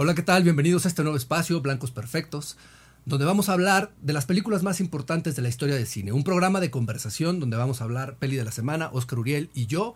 [0.00, 0.44] Hola, ¿qué tal?
[0.44, 2.56] Bienvenidos a este nuevo espacio, Blancos Perfectos,
[3.04, 6.12] donde vamos a hablar de las películas más importantes de la historia del cine.
[6.12, 9.66] Un programa de conversación donde vamos a hablar peli de la semana, Oscar Uriel y
[9.66, 9.94] yo.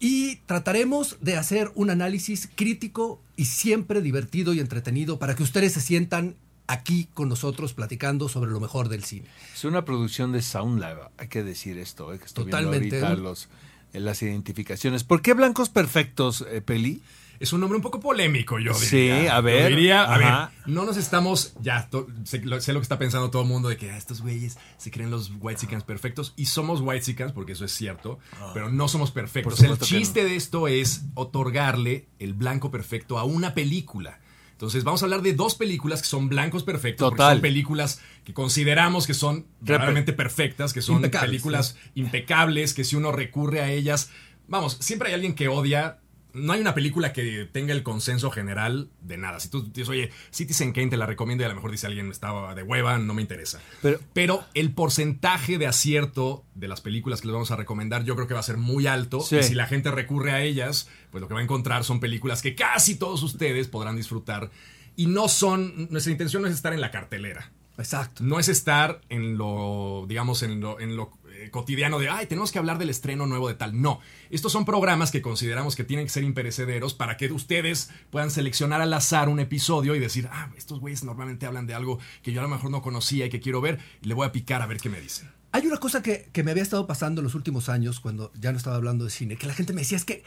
[0.00, 5.74] Y trataremos de hacer un análisis crítico y siempre divertido y entretenido para que ustedes
[5.74, 6.34] se sientan
[6.66, 9.26] aquí con nosotros platicando sobre lo mejor del cine.
[9.54, 12.88] Es una producción de SoundLab, hay que decir esto, eh, que estoy Totalmente.
[12.88, 13.50] viendo ahorita los,
[13.92, 15.04] eh, las identificaciones.
[15.04, 17.02] ¿Por qué blancos perfectos, eh, Peli?
[17.42, 19.34] Es un nombre un poco polémico, yo Sí, diría.
[19.36, 20.52] a ver, Yo diría, a ajá.
[20.64, 23.48] ver, no nos estamos, ya, to- sé, lo, sé lo que está pensando todo el
[23.48, 27.52] mundo de que ah, estos güeyes se creen los white perfectos y somos white porque
[27.52, 28.20] eso es cierto,
[28.54, 29.60] pero no somos perfectos.
[29.60, 34.20] El chiste de esto es otorgarle el blanco perfecto a una película.
[34.52, 37.34] Entonces vamos a hablar de dos películas que son blancos perfectos, porque Total.
[37.38, 42.94] son películas que consideramos que son realmente perfectas, que son Impecables, películas impecables, que si
[42.94, 44.10] uno recurre a ellas,
[44.46, 45.98] vamos, siempre hay alguien que odia.
[46.34, 49.38] No hay una película que tenga el consenso general de nada.
[49.40, 52.10] Si tú dices, oye, Citizen Kane te la recomiendo y a lo mejor dice alguien,
[52.10, 53.60] estaba de hueva, no me interesa.
[53.82, 58.14] Pero- Pero, el porcentaje de acierto de las películas que les vamos a recomendar yo
[58.14, 59.20] creo que va a ser muy alto.
[59.20, 59.36] Sí.
[59.36, 62.42] Y si la gente recurre a ellas, pues lo que va a encontrar son películas
[62.42, 64.50] que casi todos ustedes podrán disfrutar.
[64.96, 68.22] Y no son, nuestra intención no es estar en la cartelera Exacto.
[68.22, 71.10] no es estar en lo, digamos, en lo, en lo
[71.44, 73.80] eh, cotidiano de, ay, tenemos que hablar del estreno nuevo de tal.
[73.80, 78.30] No, estos son programas que consideramos que tienen que ser imperecederos para que ustedes puedan
[78.30, 82.32] seleccionar al azar un episodio y decir, ah, estos güeyes normalmente hablan de algo que
[82.32, 84.62] yo a lo mejor no conocía y que quiero ver, y le voy a picar
[84.62, 85.30] a ver qué me dicen.
[85.52, 88.52] Hay una cosa que, que me había estado pasando en los últimos años, cuando ya
[88.52, 90.22] no estaba hablando de cine, que la gente me decía, es que,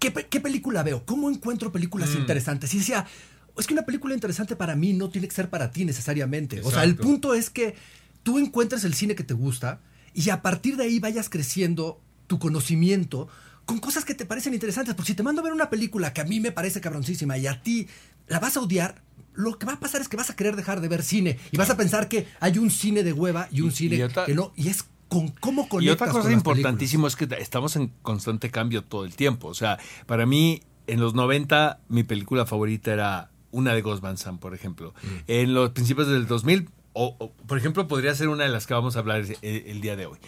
[0.00, 1.04] ¿qué, pe- qué película veo?
[1.06, 2.18] ¿Cómo encuentro películas Mm.
[2.18, 2.74] interesantes?
[2.74, 3.06] Y decía,
[3.56, 6.60] es que una película interesante para mí no tiene que ser para ti necesariamente.
[6.62, 7.74] O sea, el punto es que
[8.24, 9.80] tú encuentres el cine que te gusta
[10.16, 13.28] y a partir de ahí vayas creciendo tu conocimiento
[13.66, 14.94] con cosas que te parecen interesantes.
[14.94, 17.46] Porque si te mando a ver una película que a mí me parece cabroncísima y
[17.46, 17.86] a ti
[18.26, 19.02] la vas a odiar,
[19.34, 21.56] lo que va a pasar es que vas a querer dejar de ver cine y
[21.58, 24.24] vas a pensar que hay un cine de hueva y un Y- cine y otra-
[24.24, 24.52] que no.
[24.56, 27.92] Y es con cómo conectas Y otra cosa con las importantísima es que estamos en
[28.02, 29.48] constante cambio todo el tiempo.
[29.48, 34.16] O sea, para mí, en los 90, mi película favorita era una de Ghost Van
[34.16, 34.94] Sant, por ejemplo.
[35.26, 38.72] En los principios del 2000, o, o, por ejemplo, podría ser una de las que
[38.74, 40.18] vamos a hablar el, el día de hoy.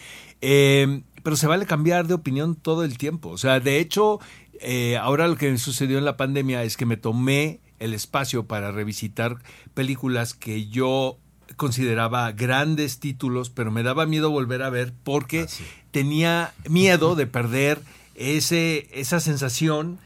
[0.41, 3.29] Eh, pero se vale cambiar de opinión todo el tiempo.
[3.29, 4.19] O sea, de hecho,
[4.61, 8.71] eh, ahora lo que sucedió en la pandemia es que me tomé el espacio para
[8.71, 9.37] revisitar
[9.73, 11.17] películas que yo
[11.55, 15.63] consideraba grandes títulos, pero me daba miedo volver a ver porque Ah, sí.
[15.91, 17.79] tenía miedo de perder
[18.15, 19.97] ese, esa sensación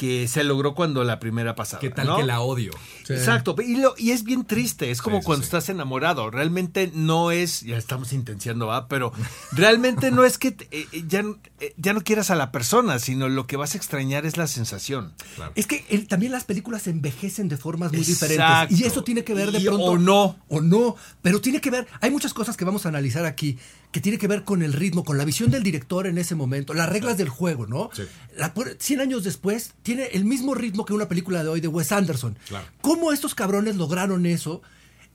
[0.00, 1.78] que se logró cuando la primera pasada.
[1.78, 2.16] ¿Qué tal ¿no?
[2.16, 2.72] que la odio?
[3.04, 3.12] Sí.
[3.12, 5.48] Exacto, y, lo- y es bien triste, es como Sí, cuando sí.
[5.48, 8.88] estás enamorado, realmente no es, ya estamos intenciando, ¿va?
[8.88, 9.12] Pero
[9.52, 11.22] realmente no es que eh, eh, ya,
[11.60, 14.46] eh, ya no quieras a la persona, sino lo que vas a extrañar es la
[14.46, 15.12] sensación.
[15.36, 15.52] Claro.
[15.54, 18.26] Es que el- también las películas envejecen de formas muy Exacto.
[18.32, 18.80] diferentes.
[18.80, 19.84] Y eso tiene que ver de Y- pronto.
[19.84, 20.36] o no.
[20.48, 20.96] O no.
[21.20, 21.86] Pero tiene que ver.
[22.00, 23.58] Hay muchas cosas que vamos a analizar aquí
[23.92, 26.74] que tiene que ver con el ritmo, con la visión del director en ese momento,
[26.74, 27.90] las reglas del juego, ¿no?
[27.92, 28.02] Sí.
[28.36, 31.68] La pu- 100 años después tiene el mismo ritmo que una película de hoy de
[31.68, 32.38] Wes Anderson.
[32.48, 32.66] Claro.
[32.80, 34.62] ¿Cómo estos cabrones lograron eso?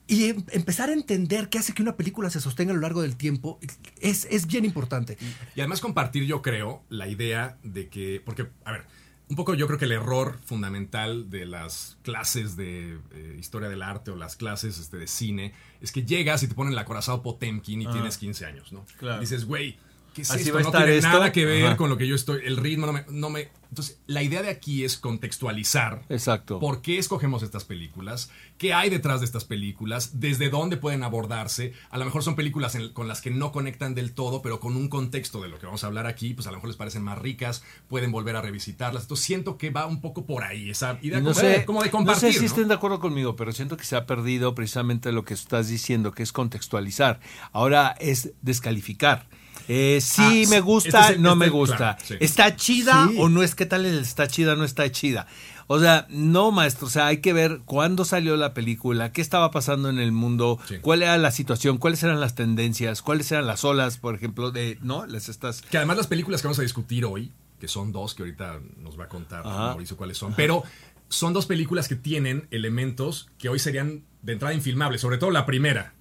[0.08, 3.02] Y em- empezar a entender qué hace que una película se sostenga a lo largo
[3.02, 3.60] del tiempo
[4.02, 5.18] es, es bien importante.
[5.56, 8.84] Y además compartir, yo creo, la idea de que, porque, a ver,
[9.28, 13.82] un poco yo creo que el error fundamental de las clases de eh, historia del
[13.82, 17.24] arte o las clases este, de cine es que llegas y te ponen el acorazado
[17.24, 18.86] Potemkin y tienes 15 años, ¿no?
[18.98, 19.20] Claro.
[19.20, 19.78] Dices, güey,
[20.16, 20.54] ¿qué es Así esto?
[20.54, 21.10] va a No estar tiene esto.
[21.10, 21.78] nada que ver Ajá.
[21.78, 23.50] con lo que yo estoy, el ritmo no me, no me...
[23.70, 26.60] Entonces, la idea de aquí es contextualizar Exacto.
[26.60, 28.30] ¿Por qué escogemos estas películas?
[28.58, 30.22] ¿Qué hay detrás de estas películas?
[30.22, 31.74] ¿Desde dónde pueden abordarse?
[31.90, 34.78] A lo mejor son películas en- con las que no conectan del todo, pero con
[34.78, 37.04] un contexto de lo que vamos a hablar aquí, pues a lo mejor les parecen
[37.04, 39.04] más ricas, pueden volver a revisitarlas.
[39.04, 41.88] Entonces siento que va un poco por ahí, esa idea no como, sé, como de
[41.88, 42.30] no compartir.
[42.32, 42.46] sé si ¿no?
[42.46, 46.14] estén de acuerdo conmigo, pero siento que se ha perdido precisamente lo que estás diciendo,
[46.14, 47.20] que es contextualizar.
[47.52, 49.28] Ahora es descalificar.
[49.68, 51.78] Eh, sí Ah, me este gusta, es el- no este- me gusta.
[51.78, 52.16] claro, sí.
[52.20, 53.16] ¿Está chida Sí.
[53.20, 53.56] o no es?
[53.56, 55.28] ¿Qué tal el está chida no está chida?
[55.68, 59.50] O sea, no, maestro, o sea, hay que ver cuándo salió la película, qué estaba
[59.50, 60.76] pasando en el mundo, Sí.
[60.80, 64.78] cuál era la situación, cuáles eran las tendencias, cuáles eran las olas, por ejemplo, de,
[64.84, 65.08] ¿no?
[65.08, 65.64] Las estas...
[65.64, 69.00] Que además las películas que vamos a discutir hoy, que son dos, que ahorita nos
[69.00, 69.58] va a contar Ajá.
[69.70, 70.62] Mauricio cuáles son, pero
[71.10, 75.48] son dos películas que tienen elementos que hoy serían de entrada infilmables, sobre todo la
[75.48, 75.94] primera.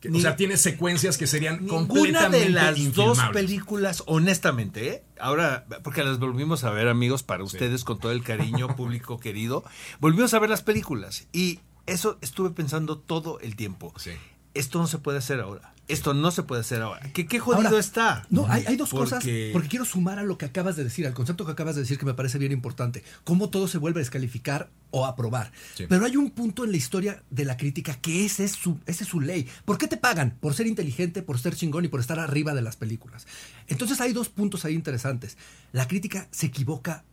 [0.00, 5.04] Que, Ni- o sea, tiene secuencias que serían completamente de las dos películas, honestamente, ¿eh?
[5.18, 9.64] ahora, porque las volvimos a ver, amigos, para ustedes, con todo el cariño, público querido,
[10.00, 13.92] volvimos a ver las películas y eso estuve pensando todo el tiempo.
[13.96, 14.10] Sí.
[14.54, 15.72] Esto no se puede hacer ahora.
[15.88, 17.00] Esto no se puede hacer ahora.
[17.12, 18.26] ¿Qué, qué jodido Ahora, está?
[18.28, 21.06] No, hay, hay dos Porque- cosas, porque quiero sumar a lo que acabas de decir,
[21.06, 24.00] al concepto que acabas de decir que me parece bien importante, cómo todo se vuelve
[24.00, 25.52] a descalificar o aprobar.
[25.76, 25.86] Sí.
[25.88, 29.04] Pero hay un punto en la historia de la crítica que ese es su, ese
[29.04, 29.46] es su ley.
[29.64, 30.36] ¿Por qué te pagan?
[30.40, 33.26] Por ser inteligente, por ser chingón y por estar arriba de las películas.
[33.68, 35.36] Entonces hay dos puntos ahí interesantes.
[35.72, 37.04] La crítica se equivoca.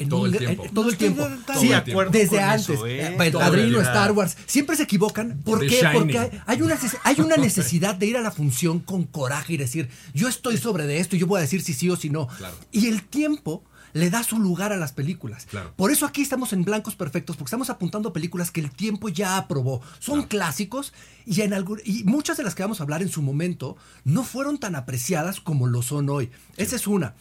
[0.00, 0.64] En Todo un el tiempo.
[0.64, 1.28] en- todo el tiempo.
[1.60, 1.70] Sí,
[2.10, 2.68] desde antes.
[2.70, 3.14] eso, ¿eh?
[3.32, 3.80] Padrino.
[3.80, 4.36] Star Wars.
[4.46, 5.40] Siempre se equivocan.
[5.44, 5.76] ¿Por The qué?
[5.80, 5.92] Shining.
[5.94, 9.56] Porque hay- hay una, hay una necesidad de ir a la función con coraje y
[9.58, 12.10] decir, yo estoy sobre de esto y yo voy a decir si sí o si
[12.10, 12.26] no.
[12.28, 12.54] Claro.
[12.72, 13.62] Y el tiempo
[13.92, 15.46] le da su lugar a las películas.
[15.46, 15.72] Claro.
[15.76, 19.08] Por eso aquí estamos en blancos perfectos, porque estamos apuntando a películas que el tiempo
[19.08, 19.82] ya aprobó.
[19.98, 20.92] Son clásicos
[21.26, 24.22] y, en algún- y muchas de las que vamos a hablar en su momento no
[24.22, 26.30] fueron tan apreciadas como lo son hoy.
[26.56, 27.14] Esa es una.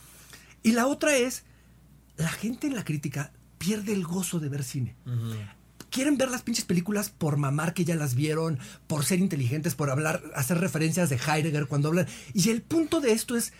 [0.62, 1.44] Y la otra es,
[2.20, 4.96] la gente en la crítica pierde el gozo de ver cine
[5.90, 9.90] quieren ver las pinches películas por mamar que ya las vieron, por ser inteligentes, por
[9.90, 12.08] hablar, hacer referencias de Heidegger cuando hablan.
[12.34, 13.54] Y el punto de esto es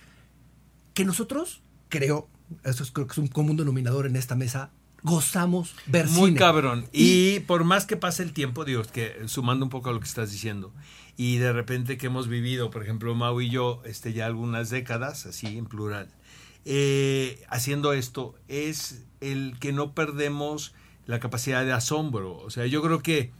[0.94, 2.30] que nosotros, creo,
[2.64, 4.72] eso es, creo que es un común denominador en esta mesa,
[5.02, 6.40] gozamos ver Muy cine.
[6.40, 6.88] cabrón.
[6.92, 10.00] Y, por más que pase el tiempo, digo, es que sumando un poco a lo
[10.00, 10.74] que estás diciendo,
[11.16, 15.26] y de repente que hemos vivido, por ejemplo, Mau y yo, este, ya algunas décadas,
[15.26, 16.10] así en plural,
[16.66, 20.74] eh, haciendo esto, es el que no perdemos
[21.06, 22.38] la capacidad de asombro.
[22.38, 23.32] O sea, yo creo que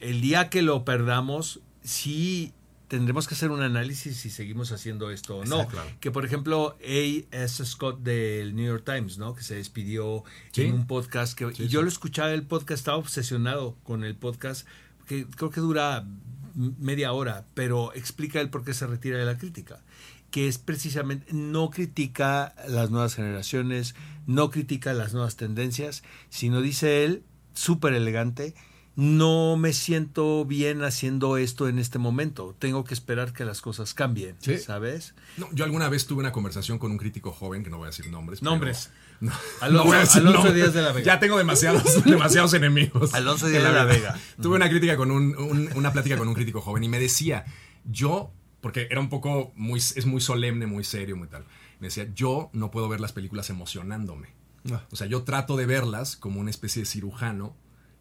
[0.00, 2.52] el día que lo perdamos, sí
[2.86, 5.66] tendremos que hacer un análisis si seguimos haciendo esto o no.
[5.68, 5.90] Claro.
[6.00, 7.64] Que por ejemplo, A.S.
[7.66, 9.34] Scott del New York Times, ¿no?
[9.34, 10.62] Que se despidió Sí.
[10.62, 11.84] en un podcast que Sí, y yo sí.
[11.84, 14.66] lo escuchaba el podcast, estaba obsesionado con el podcast,
[15.06, 16.06] que creo que dura
[16.54, 19.82] media hora, pero explica el por qué se retira de la crítica
[20.30, 23.94] que es precisamente no critica las nuevas generaciones,
[24.26, 27.22] no critica las nuevas tendencias, sino dice él,
[27.54, 28.54] súper elegante,
[28.94, 33.94] no me siento bien haciendo esto en este momento, tengo que esperar que las cosas
[33.94, 34.58] cambien, Sí.
[34.58, 35.14] ¿sabes?
[35.36, 37.90] No, yo alguna vez tuve una conversación con un crítico joven, que no voy a
[37.90, 38.40] decir nombres.
[38.40, 38.90] pero- Nombres.
[39.20, 40.54] No, Alonso- voy a decir Alonso nombres.
[40.56, 41.06] Díaz de la Vega.
[41.06, 43.14] Ya tengo demasiados, demasiados enemigos.
[43.14, 44.18] Alonso Díaz de la Vega.
[44.42, 47.44] Tuve una crítica con un, un- una plática con un crítico joven y me decía,
[47.84, 51.44] yo, porque era un poco muy, es muy solemne, muy serio, muy tal.
[51.80, 54.28] Me decía, yo no puedo ver las películas emocionándome.
[54.72, 54.82] Ah.
[54.90, 57.54] O sea, yo trato de verlas como una especie de cirujano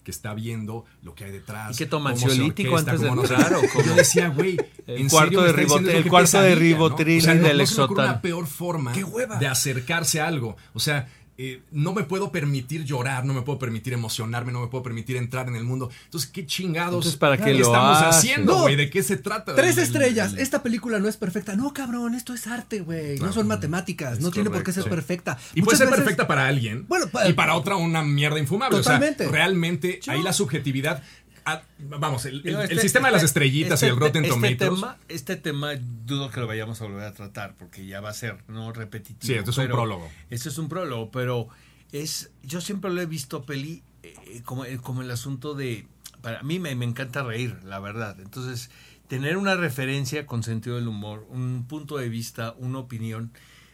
[0.04, 1.76] que está viendo lo que hay detrás.
[1.76, 3.86] ¿Y qué toma, ansiolítico antes de no entrar, o cómo?
[3.86, 4.58] Yo decía, güey,
[4.88, 6.60] El ¿en cuarto de ribotril- el cuarto de pesadilla, ¿no?
[6.60, 8.06] ribotril O sea, no- del no se me ocurre Exotan.
[8.14, 8.94] una peor forma
[9.40, 10.56] de acercarse a algo.
[10.74, 11.10] O sea,
[11.40, 15.18] eh, no me puedo permitir llorar, no me puedo permitir emocionarme, no me puedo permitir
[15.18, 15.90] entrar en el mundo.
[16.06, 18.62] Entonces, ¿qué chingados Entonces, ¿para qué lo estamos haciendo, No.
[18.64, 18.76] güey?
[18.76, 19.54] ¿De qué se trata?
[19.56, 20.34] Tres El- estrellas.
[20.34, 21.56] el- Esta película no es perfecta.
[21.56, 23.20] No, cabrón, esto es arte, güey.
[23.20, 24.20] No son matemáticas.
[24.20, 25.38] No tiene por qué ser perfecta.
[25.54, 28.78] Y puede ser veces- perfecta para alguien Bueno, pa- y para otra una mierda infumable.
[28.78, 29.26] Totalmente.
[29.26, 31.04] O sea, realmente Yo- ahí la subjetividad.
[31.48, 33.96] Ah, vamos, el, el- Digo, el este- sistema de las este- estrellitas este y el
[33.96, 34.80] te- Rotten este Tomatoes.
[34.82, 35.70] Tema, este tema
[36.06, 39.22] dudo que lo vayamos a volver a tratar porque ya va a ser no repetitivo.
[39.22, 40.10] Sí, esto es un prólogo.
[40.30, 41.48] Esto es un prólogo, pero
[41.92, 45.88] es yo siempre lo he visto peli eh, como, eh, como el asunto de
[46.22, 48.20] para mí me, me encanta reír, la verdad.
[48.20, 48.70] Entonces,
[49.08, 53.32] tener una referencia con sentido del humor, un punto de vista, una opinión,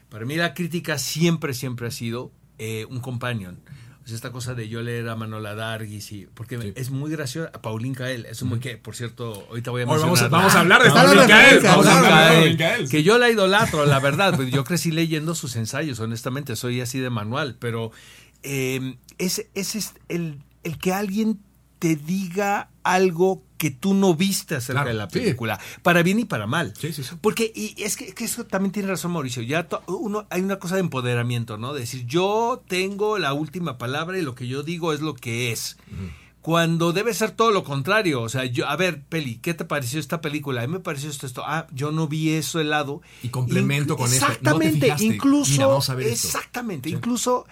[0.09, 3.59] para mí la crítica siempre siempre ha sido eh, un companion.
[4.05, 6.73] Esta cosa de yo leer a Manola Dargis y porque Sí.
[6.75, 9.97] es muy gracioso, a Paulín Cael, es muy que, por cierto, ahorita voy a Hoy
[9.99, 10.37] vamos, a- mencionarla.
[10.37, 12.05] vamos a hablar de Paulín Kael, referencia, vamos a claro.
[12.05, 12.89] hablar de Cael, Paulín Kael.
[12.89, 16.99] que yo la idolatro, la verdad, pues yo crecí leyendo sus ensayos, honestamente, soy así
[16.99, 17.91] de manual, pero
[18.43, 21.39] eh, ese, ese es el, el que alguien
[21.79, 25.19] te diga algo que tú no viste acerca Claro, de la sí.
[25.19, 26.73] película, para bien y para mal.
[26.77, 27.15] Sí, sí, sí.
[27.21, 30.59] Porque, y es que, que eso también tiene razón Mauricio, ya to- uno, hay una
[30.59, 31.73] cosa de empoderamiento, ¿no?
[31.73, 35.53] De decir, yo tengo la última palabra y lo que yo digo es lo que
[35.53, 35.77] es.
[36.41, 38.21] Cuando debe ser todo lo contrario.
[38.21, 40.61] O sea, yo, a ver, Peli, ¿qué te pareció esta película?
[40.61, 41.41] A mí me pareció esto, esto.
[41.45, 43.01] Ah, yo no vi eso helado.
[43.21, 44.25] Y complemento con esto.
[44.25, 45.05] ¿No te Exactamente, fijaste?
[45.05, 45.51] incluso.
[45.53, 46.27] Mira, vamos a ver esto.
[46.27, 46.95] exactamente, Sí.
[46.95, 47.45] incluso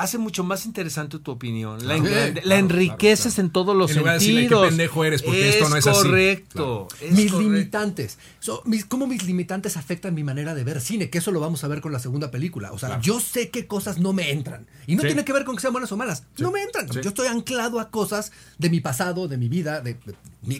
[0.00, 1.78] hace mucho más interesante tu opinión.
[1.86, 3.46] La, Claro, claro, la claro, enriqueces claro.
[3.46, 4.62] en todos los En lugar de decirle, sentidos.
[4.62, 6.02] "Qué pendejo eres", porque esto no es así.
[6.02, 6.88] Correcto.
[7.00, 7.40] es mis correcto.
[7.40, 8.18] limitantes.
[8.40, 11.10] So, mis, ¿Cómo mis limitantes afectan mi manera de ver cine?
[11.10, 12.72] Que eso lo vamos a ver con la segunda película.
[12.72, 13.02] O sea, Claro.
[13.02, 14.66] yo sé qué cosas no me entran.
[14.86, 15.08] Y no Sí.
[15.08, 16.24] tiene que ver con que sean buenas o malas.
[16.38, 16.90] No me entran.
[16.92, 17.00] Sí.
[17.02, 20.14] Yo estoy anclado a cosas de mi pasado, de mi vida, de, de,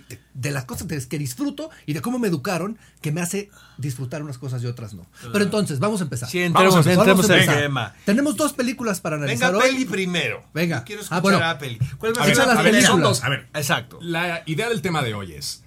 [0.09, 3.51] de- de las cosas de- que disfruto y de cómo me educaron, que me hace
[3.79, 5.07] disfrutar unas cosas y otras no.
[5.33, 6.29] Pero entonces, vamos a empezar.
[6.29, 7.63] Sí, entremos, Vamos a empezar, entremos Vamos a en empezar.
[7.63, 7.95] tema.
[8.05, 9.63] Tenemos dos películas para analizar Venga, hoy.
[9.63, 10.45] Peli primero.
[10.55, 10.79] Venga.
[10.79, 11.45] Yo quiero Ah, escuchar bueno.
[11.47, 11.79] a Peli.
[11.99, 12.89] ¿Cuál va A a ver, ser la las a ver, primera?
[12.91, 13.25] son dos.
[13.25, 13.99] A ver, Exacto.
[14.03, 15.65] La idea del tema de hoy es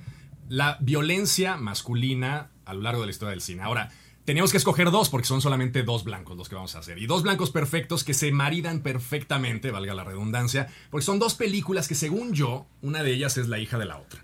[0.50, 3.62] la violencia masculina a lo largo de la historia del cine.
[3.64, 3.90] Ahora,
[4.26, 6.98] teníamos que escoger dos porque son solamente dos blancos los que vamos a hacer.
[6.98, 11.88] Y dos blancos perfectos que se maridan perfectamente, valga la redundancia, porque son dos películas
[11.88, 14.24] que según yo, una de ellas es la hija de la otra.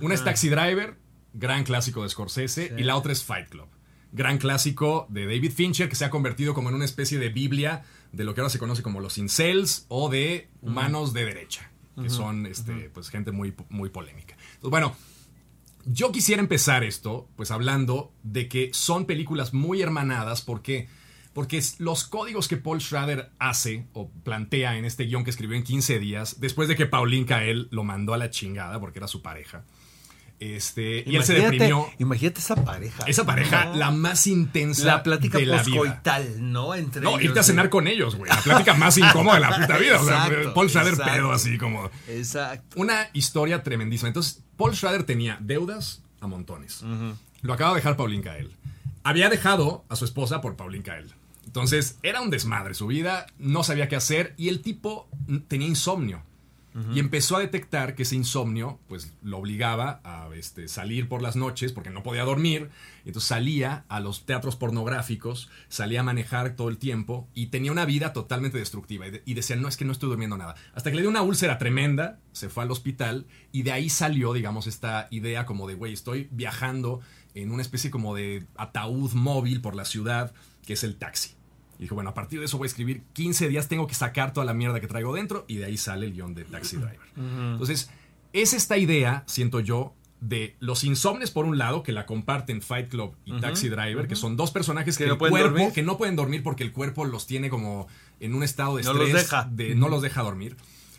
[0.00, 0.96] Una es Taxi Driver
[1.34, 3.66] gran clásico de Scorsese, y la otra es Fight Club.
[4.12, 7.84] Gran clásico de David Fincher que se ha convertido como en una especie de Biblia
[8.12, 12.10] de lo que ahora se conoce como los incels o de humanos de derecha, que
[12.10, 14.36] son este, pues, gente muy, muy polémica.
[14.54, 14.96] Entonces, bueno,
[15.84, 20.88] yo quisiera empezar esto, pues hablando de que son películas muy hermanadas, porque
[21.32, 25.64] porque los códigos que Paul Schrader hace o plantea en este guion que escribió en
[25.64, 29.22] 15 días, después de que Pauline Kael lo mandó a la chingada porque era su
[29.22, 29.64] pareja,
[30.42, 31.88] este, y él se deprimió.
[31.98, 33.04] Imagínate esa pareja.
[33.06, 35.62] Esa pareja, la más intensa la plática de la
[36.38, 36.74] ¿no?
[36.74, 38.28] Entre no, irte a cenar con ellos, güey.
[38.30, 40.00] La plática más incómoda de la puta vida.
[40.00, 41.90] o sea, Paul Schrader pedo así como.
[42.08, 42.80] Exacto.
[42.80, 44.08] Una historia tremendísima.
[44.08, 46.84] Entonces, Paul Schrader tenía deudas a montones.
[47.42, 48.50] Lo acaba de dejar Pauline Kael.
[49.04, 51.12] Había dejado a su esposa por Pauline Kael.
[51.46, 55.08] Entonces, era un desmadre su vida, no sabía qué hacer y el tipo
[55.48, 56.22] tenía insomnio.
[56.94, 61.36] Y empezó a detectar que ese insomnio, pues, lo obligaba a este, salir por las
[61.36, 62.70] noches porque no podía dormir.
[63.04, 67.84] Entonces salía a los teatros pornográficos, salía a manejar todo el tiempo y tenía una
[67.84, 69.06] vida totalmente destructiva.
[69.26, 70.54] Y, decía, no, es que no estoy durmiendo nada.
[70.74, 74.32] Hasta que le dio una úlcera tremenda, se fue al hospital y de ahí salió,
[74.32, 77.00] digamos, esta idea como de, güey, estoy viajando
[77.34, 80.32] en una especie como de ataúd móvil por la ciudad,
[80.66, 81.34] que es el taxi.
[81.78, 84.32] Y dijo, bueno, a partir de eso voy a escribir 15 días, tengo que sacar
[84.32, 87.00] toda la mierda que traigo dentro y de ahí sale el guion de Taxi Driver.
[87.16, 87.90] Entonces,
[88.32, 92.88] es esta idea, siento yo, de los insomnes por un lado, que la comparten Fight
[92.88, 96.44] Club y Taxi Driver, que son dos personajes que, no cuerpo, que no pueden dormir
[96.44, 97.88] porque el cuerpo los tiene como
[98.20, 99.48] en un estado de estrés, no los deja.
[99.50, 100.56] De, no los deja dormir.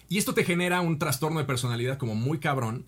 [0.10, 2.86] Y esto te genera un trastorno de personalidad como muy cabrón.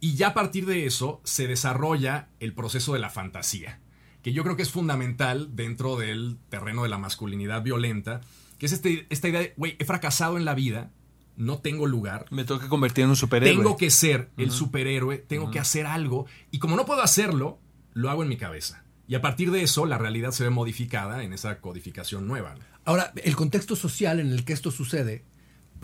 [0.00, 3.80] Y ya a partir de eso se desarrolla el proceso de la fantasía
[4.28, 8.20] que yo creo que es fundamental dentro del terreno de la masculinidad violenta,
[8.58, 10.90] que es este, esta idea de, güey, he fracasado en la vida,
[11.38, 12.26] no tengo lugar.
[12.30, 13.56] Me tengo que convertir en un superhéroe.
[13.56, 17.58] Tengo que ser el superhéroe, tengo que hacer algo, y como no puedo hacerlo,
[17.94, 18.84] lo hago en mi cabeza.
[19.06, 22.54] Y a partir de eso, la realidad se ve modificada en esa codificación nueva.
[22.84, 25.24] Ahora, el contexto social en el que esto sucede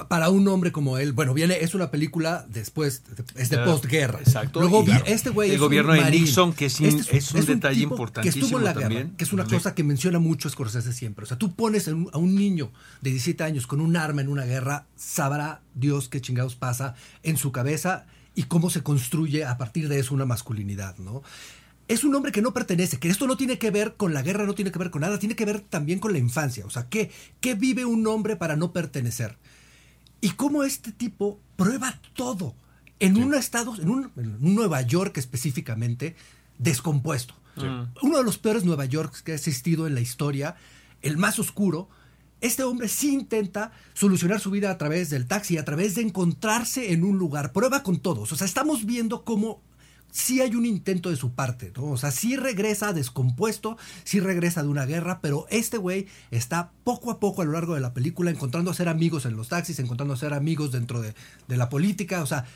[0.09, 3.03] para un hombre como él, bueno, viene, es una película después,
[3.37, 4.19] es de postguerra.
[4.19, 4.61] Exacto.
[4.61, 8.47] Luego, este güey El gobierno de Nixon, que es, este es, un, detalle importantísimo que
[8.47, 9.03] estuvo en la también.
[9.05, 11.25] Guerra, que es una cosa que menciona mucho Scorsese siempre.
[11.25, 12.73] O sea, tú pones a un niño
[13.03, 17.37] de 17 años con un arma en una guerra, sabrá Dios qué chingados pasa en
[17.37, 21.23] su cabeza y cómo se construye a partir de eso una masculinidad, ¿no?
[21.87, 24.47] es un hombre que no pertenece, que esto no tiene que ver con la guerra,
[24.47, 26.65] no tiene que ver con nada, tiene que ver también con la infancia.
[26.65, 27.11] O sea, ¿qué,
[27.41, 29.37] qué vive un hombre para no pertenecer?
[30.25, 32.55] Y cómo este tipo prueba todo
[32.99, 36.17] en un estado, en un, Nueva York específicamente,
[36.57, 37.35] descompuesto.
[38.01, 40.57] Uno de los peores Nueva York que ha existido en la historia,
[41.03, 41.91] el más oscuro.
[42.41, 46.95] Este hombre sí intenta solucionar su vida a través del taxi, a través de encontrarse
[46.95, 47.53] en un lugar.
[47.53, 48.33] Prueba con todos.
[48.33, 49.61] O sea, estamos viendo cómo
[50.15, 51.73] sí hay un intento de su parte.
[51.77, 57.11] O sea, sí regresa descompuesto, sí regresa de una guerra, pero este güey está poco
[57.11, 59.81] a poco a lo largo de la película encontrando a ser amigos en los taxis,
[59.81, 61.15] encontrando a ser amigos dentro de,
[61.49, 62.47] de la política, o sea,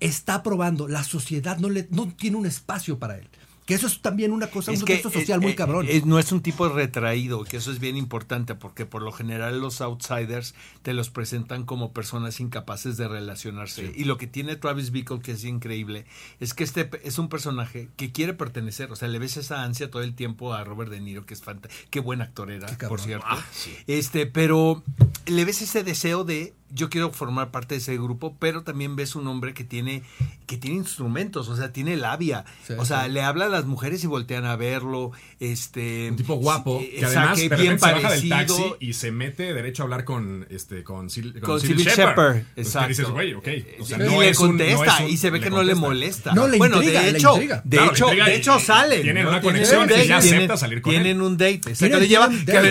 [0.00, 3.28] está probando, la sociedad no, le, no tiene un espacio para él.
[3.66, 5.86] Que eso es también una cosa, un contexto social muy cabrón.
[6.04, 9.80] no es un tipo retraído, que eso es bien importante, porque por lo general los
[9.80, 13.92] outsiders te los presentan como personas incapaces de relacionarse.
[13.96, 16.04] Y lo que tiene Travis Bickle, que es increíble,
[16.40, 18.92] es que este es un personaje que quiere pertenecer.
[18.92, 21.42] O sea, le ves esa ansia todo el tiempo a Robert De Niro, que es
[21.42, 21.88] fantástico.
[21.90, 23.26] Qué buen actor era, por cierto.
[23.28, 23.42] Ah,
[23.86, 24.82] este, pero
[25.26, 29.14] le ves ese deseo de yo quiero formar parte de ese grupo, pero también ves
[29.14, 30.02] un hombre que tiene,
[30.46, 32.44] que tiene instrumentos, o sea, tiene labia.
[32.78, 35.12] o sea, le habla a las mujeres y voltean a verlo.
[35.38, 39.82] Este, un tipo guapo, que además bien se baja del taxi y se mete derecho
[39.82, 42.42] a hablar con este con, Sil, con, Shepard.
[42.56, 42.88] Exacto.
[42.88, 43.48] dices, güey, ok.
[43.80, 46.34] O sea, no y le contesta y se ve que no le molesta.
[46.34, 49.02] No, le bueno, intriga, de hecho, le de hecho, de hecho salen.
[49.02, 51.60] Tienen una conexión y ya acepta salir con Tienen un date.
[51.68, 52.00] Exacto.
[52.00, 52.28] Le lleva,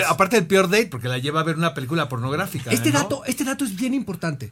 [0.09, 2.69] aparte del peor date, porque la lleva a ver una película pornográfica.
[2.71, 4.51] Este dato, este dato es bien importante.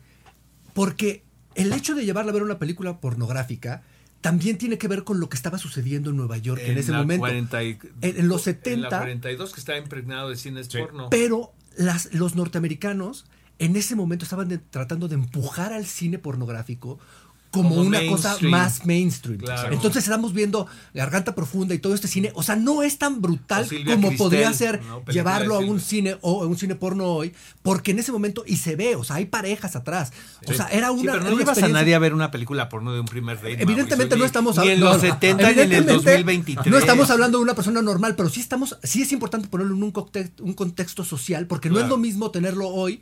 [0.73, 1.23] Porque
[1.55, 3.83] el hecho de llevarla a ver una película pornográfica
[4.21, 7.27] también tiene que ver con lo que estaba sucediendo en Nueva York en, ese momento.
[7.27, 8.71] en, los 70.
[8.71, 11.09] En la 42 que estaba impregnado de cines porno.
[11.09, 13.25] Pero las, los norteamericanos
[13.57, 16.99] en ese momento estaban tratando de empujar al cine pornográfico
[17.51, 19.41] como, una cosa más mainstream.
[19.71, 22.31] Entonces estamos viendo Garganta Profunda y todo este cine.
[22.33, 26.47] O sea, no es tan brutal como podría ser llevarlo a un cine o a
[26.47, 29.75] un cine porno hoy, porque en ese momento, y se ve, o sea, hay parejas
[29.75, 30.13] atrás.
[30.47, 31.11] O sea, era una.
[31.11, 33.61] pero no llevas a nadie a ver una película porno de un primer date.
[33.61, 34.87] Evidentemente no estamos hablando.
[34.87, 36.71] En los 70 ni en el 2023.
[36.71, 39.83] No estamos hablando de una persona normal, pero sí estamos, sí es importante ponerlo en
[39.83, 43.01] un contexto, un contexto social, porque no es lo mismo tenerlo hoy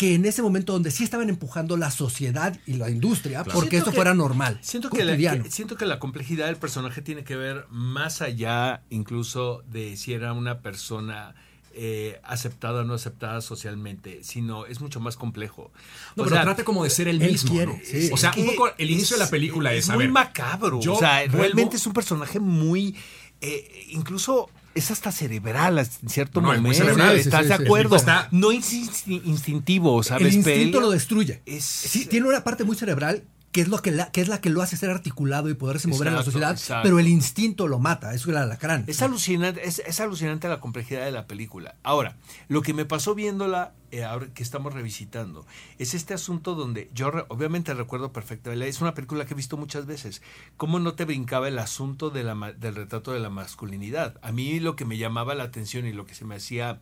[0.00, 3.76] que en ese momento donde sí estaban empujando la sociedad y la industria porque Siento
[3.76, 4.58] esto que- fuera normal.
[4.62, 8.82] Siento que, la, que- siento que la complejidad del personaje tiene que ver más allá
[8.88, 11.34] incluso de si era una persona
[11.74, 15.70] eh, aceptada o no aceptada socialmente, sino es mucho más complejo.
[16.16, 17.50] No, O pero sea, trata como de ser él mismo.
[17.52, 17.78] quiere, ¿no?
[17.84, 18.08] sí.
[18.10, 20.80] O sea, es un poco el inicio de la película es, a muy ver, macabro.
[20.80, 22.96] yo o sea, vuelvo- realmente es un personaje muy
[23.42, 26.84] eh, incluso es hasta cerebral en cierto No, es momento.
[26.84, 27.62] cerebral, ¿Estás sí, de sí.
[27.64, 27.96] acuerdo?
[27.96, 30.28] Está- No es insti- instintivo, ¿sabes?
[30.28, 31.42] el instinto lo destruye.
[31.46, 34.40] Es- Sí, tiene una parte muy cerebral que es lo que, la, que es la
[34.40, 36.84] que lo hace ser articulado y poderse mover en la sociedad, exacto.
[36.84, 38.84] pero el instinto lo mata, eso es el alacrán.
[38.86, 41.74] Es alucinante, es, es alucinante la complejidad de la película.
[41.82, 42.16] Ahora,
[42.46, 45.46] lo que me pasó viéndola, eh, ahora que estamos revisitando,
[45.78, 49.56] es este asunto donde yo re- obviamente recuerdo perfectamente, es una película que he visto
[49.56, 50.22] muchas veces,
[50.56, 54.18] cómo no te brincaba el asunto de la del retrato de la masculinidad.
[54.22, 56.80] A mí lo que me llamaba la atención y lo que se me hacía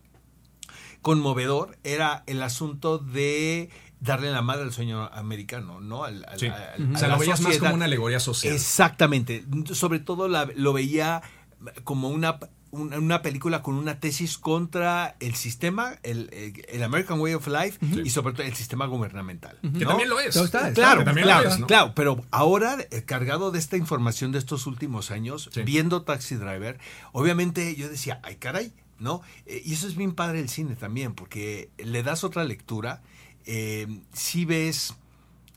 [1.01, 6.03] conmovedor era el asunto de darle la madre al sueño americano, ¿no?
[6.03, 6.47] Al, al- Sí.
[6.47, 8.53] al- O sea, lo veías más como una alegoría social.
[8.53, 9.43] Exactamente.
[9.73, 11.21] Sobre todo la- lo veía
[11.83, 12.39] como una,
[12.71, 16.29] una, una película con una tesis contra el sistema, el,
[16.69, 19.57] el- American Way of Life y sobre todo el sistema gubernamental.
[19.61, 19.89] Que ¿no?
[19.89, 20.33] también lo es.
[20.35, 21.67] Está- Claro, Que también claro, lo es, ¿no?
[21.67, 25.63] claro, pero ahora eh, cargado de esta información de estos últimos años, Sí.
[25.63, 26.79] viendo Taxi Driver,
[27.11, 29.21] obviamente yo decía, ay caray, ¿no?
[29.45, 33.01] Eh, y eso es bien padre el cine también, porque le das otra lectura,
[33.45, 34.93] eh, si ves,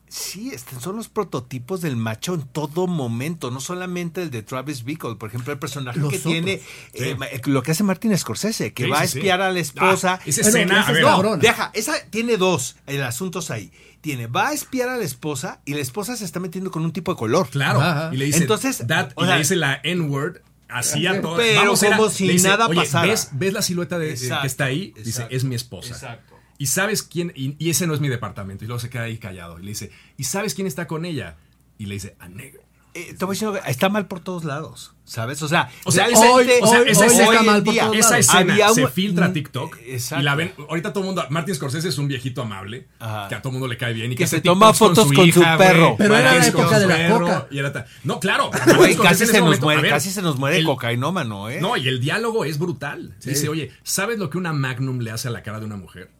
[0.08, 4.84] sí, este, son los prototipos del macho en todo momento, no solamente el de Travis
[4.84, 6.32] Bickle, por ejemplo, el personaje Los que otros.
[6.32, 7.04] tiene, Sí.
[7.04, 10.14] eh, lo que hace Martin Scorsese, que Sí, va a sí, espiar a la esposa.
[10.14, 11.36] Ah, esa escena, esa a es ver, no.
[11.38, 13.72] Deja, esa tiene dos el asuntos ahí.
[14.02, 16.92] Tiene, va a espiar a la esposa y la esposa se está metiendo con un
[16.92, 17.48] tipo de color.
[17.48, 17.80] Claro.
[17.80, 18.10] Ajá.
[18.12, 20.38] Y le dice, Entonces, that, o y sea- le dice la N-word.
[20.68, 21.36] Así a todo.
[21.36, 23.06] Pero Vamos, era- como si le dice, nada "Oye, pasara".
[23.06, 24.92] ¿ves, ¿Ves la silueta de, Exacto, que está ahí?
[24.96, 25.92] Dice, exacto, es mi esposa.
[25.94, 26.34] exacto.
[26.62, 28.62] Y sabes quién, y, y ese no es mi departamento.
[28.64, 29.58] Y luego se queda ahí callado.
[29.58, 31.34] Y le dice, ¿y sabes quién está con ella?
[31.76, 32.62] Y le dice, a negro.
[32.94, 35.42] Eh, te voy diciendo que está mal por todos lados, ¿sabes?
[35.42, 36.46] O sea, O sea, hoy- o sea, hoy-
[36.90, 38.26] esa hoy escena mal por todos Esa lados.
[38.26, 40.20] escena había se un- filtra a Mm, TikTok exacto.
[40.20, 40.52] y la ven.
[40.68, 41.24] Ahorita todo el mundo.
[41.30, 43.28] Martin Scorsese es un viejito amable Ajá.
[43.28, 45.06] que a todo el mundo le cae bien y Que hace se toma TikToks fotos
[45.12, 45.84] con su hija, perro.
[45.86, 45.96] güey.
[45.98, 47.48] Pero era la época con de su la coca.
[47.50, 48.50] y era ta- no, claro.
[48.52, 51.60] Scorsese casi se nos muere, ver, casi se nos muere el- cocainómano, ¿eh?
[51.60, 53.14] No, y el diálogo es brutal.
[53.20, 53.30] Sí.
[53.30, 56.10] Dice, oye, ¿sabes lo que una Magnum le hace a la cara de una mujer?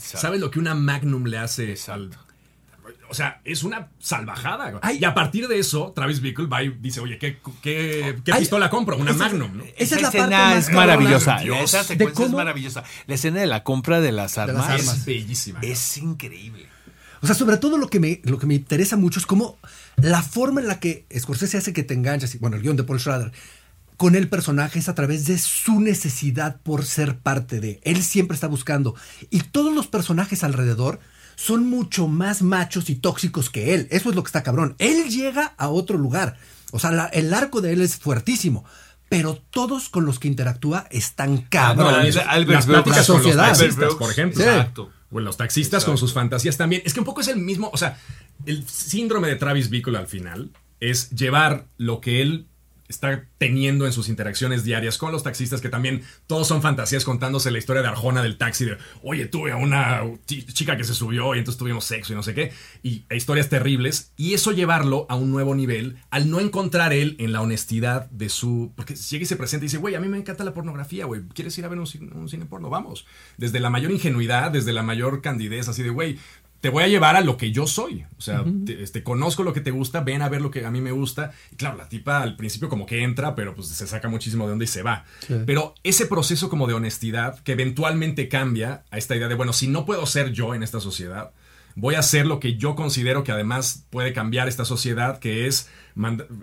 [0.00, 0.18] Exacto.
[0.26, 1.70] ¿Sabes lo que una Magnum le hace al...
[1.70, 2.18] Exacto.
[3.08, 4.78] O sea, es una salvajada.
[4.82, 4.98] Ay.
[5.00, 8.40] y a partir de eso, Travis Bickle va y dice, oye, ¿qué, qué, qué Ay,
[8.40, 8.96] pistola compro?
[8.96, 9.64] Una esa- Magnum, ¿no?
[9.76, 11.38] Esa es la escena parte es maravillosa.
[11.40, 11.58] Dios.
[11.60, 12.84] Esa secuencia es maravillosa.
[13.06, 14.98] La escena de la compra de las armas, las armas.
[14.98, 15.58] Es bellísima.
[15.60, 16.66] es increíble.
[17.20, 19.58] O sea, sobre todo lo que me, lo que me interesa mucho es cómo
[19.96, 22.84] la forma en la que Scorsese hace que te enganches, y bueno, el guion de
[22.84, 23.32] Paul Schrader,
[24.00, 27.80] con el personaje es a través de su necesidad por ser parte de.
[27.84, 28.94] Él siempre está buscando.
[29.28, 31.00] Y todos los personajes alrededor
[31.36, 33.88] son mucho más machos y tóxicos que él.
[33.90, 34.74] Eso es lo que está cabrón.
[34.78, 36.38] Él llega a otro lugar.
[36.72, 38.64] O sea, la- el arco de él es fuertísimo.
[39.10, 42.06] Pero todos con los que interactúa están Ah, no, cabrón.
[42.06, 43.44] las- Albert con los Sociedad.
[43.48, 44.42] taxistas, Albert por ejemplo.
[44.42, 44.48] Sí.
[44.48, 44.90] Exacto.
[45.10, 46.80] O los taxistas con sus fantasías también.
[46.86, 47.98] Es que un poco es el mismo, o sea,
[48.46, 52.46] el síndrome de Travis Bickle al final es llevar lo que él
[52.90, 57.50] está teniendo en sus interacciones diarias con los taxistas, que también todos son fantasías contándose
[57.50, 60.92] la historia de Arjona del taxi, de, oye, tuve a una chi- chica que se
[60.94, 64.52] subió y entonces tuvimos sexo y no sé qué, y e historias terribles, y eso
[64.52, 68.72] llevarlo a un nuevo nivel al no encontrar él en la honestidad de su...
[68.76, 71.22] Porque llega y se presenta y dice, güey, a mí me encanta la pornografía, güey,
[71.32, 72.68] ¿quieres ir a ver un, un cine porno?
[72.68, 73.06] Vamos.
[73.38, 76.18] Desde la mayor ingenuidad, desde la mayor candidez, así de, güey,
[76.60, 78.04] te voy a llevar a lo que yo soy.
[78.18, 80.70] O sea, te, este, conozco lo que te gusta, ven a ver lo que a
[80.70, 81.32] mí me gusta.
[81.50, 84.52] Y claro, la tipa al principio como que entra, pero pues se saca muchísimo de
[84.52, 85.04] onda y se va.
[85.26, 85.34] Sí.
[85.46, 89.68] Pero ese proceso como de honestidad que eventualmente cambia a esta idea de, bueno, si
[89.68, 91.30] no puedo ser yo en esta sociedad,
[91.76, 95.70] voy a hacer lo que yo considero que además puede cambiar esta sociedad, que es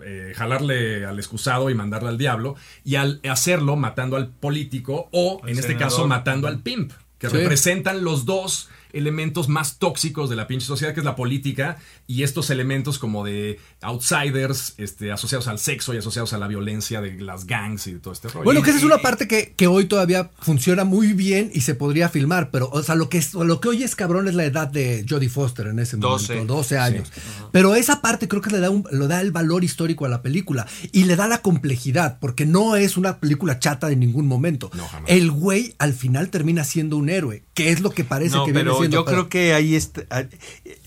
[0.04, 5.40] eh, jalarle al excusado y mandarle al diablo, y al hacerlo matando al político o,
[5.44, 7.36] Al en este caso, matando al pimp, que Sí.
[7.36, 12.22] representan los dos elementos más tóxicos de la pinche sociedad, que es la política, y
[12.22, 17.20] estos elementos como de outsiders, este, asociados al sexo y asociados a la violencia de
[17.20, 18.44] las gangs y de todo este rollo.
[18.44, 21.74] Bueno, que esa es una parte que, que hoy todavía funciona muy bien y se
[21.74, 24.44] podría filmar, pero, o sea, lo que, es, lo que hoy es cabrón es la
[24.44, 26.34] edad de Jodie Foster en ese Doce.
[26.34, 27.12] momento, 12 años.
[27.52, 30.22] Pero esa parte creo que le da, un, le da el valor histórico a la
[30.22, 34.70] película y le da la complejidad, porque no es una película chata de ningún momento.
[34.74, 35.10] No, jamás.
[35.10, 38.52] el güey al final termina siendo un héroe, que es lo que parece No, que
[38.52, 40.24] viene yo pero- creo que ahí está, ah,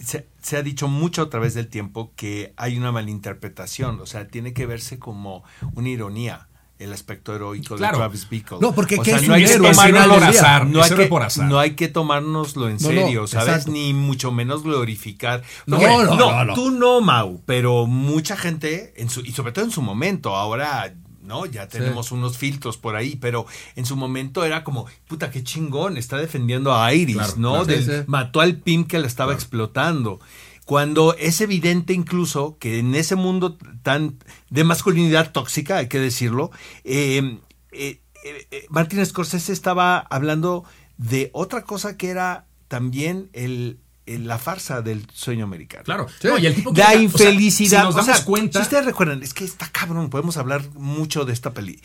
[0.03, 4.27] se, se ha dicho mucho a través del tiempo que hay una malinterpretación, o sea,
[4.27, 5.43] tiene que verse como
[5.75, 6.47] una ironía.
[6.79, 7.95] el aspecto heroico Claro.
[7.95, 8.57] de Travis Bickle.
[8.59, 10.65] No, porque O ¿qué sea, es no hay que por azar.
[10.65, 11.47] no hay, que, por azar.
[11.47, 13.49] no hay que tomárnoslo en No, no, serio, ¿sabes?
[13.49, 13.71] exacto.
[13.71, 15.43] Ni mucho menos glorificar.
[15.69, 16.53] Porque- no, no, no.
[16.55, 20.91] tú no, Mau, pero mucha gente, en su, y sobre todo en su momento, ahora
[21.31, 23.45] no, ya tenemos unos filtros por ahí, pero
[23.77, 27.49] en su momento era como, puta, qué chingón, está defendiendo a Iris, Claro, ¿no?
[27.51, 27.65] claro.
[27.65, 28.03] Del- Sí, sí.
[28.07, 29.39] Mató al pimp que la estaba Claro.
[29.39, 30.19] explotando.
[30.65, 34.17] Cuando es evidente incluso que en ese mundo tan
[34.49, 36.51] de masculinidad tóxica, hay que decirlo,
[36.83, 37.39] eh,
[37.71, 40.63] eh, eh, eh, Martin Scorsese estaba hablando
[40.97, 45.83] de otra cosa que era también el- la farsa del sueño americano.
[45.83, 46.07] Claro.
[46.21, 46.27] Sí.
[46.27, 47.79] No, y el tipo que La llega- o sea, infelicidad.
[47.81, 48.59] si nos o damos sea, cuenta.
[48.59, 51.81] Si ustedes recuerdan, es que está cabrón, podemos hablar mucho de esta peli.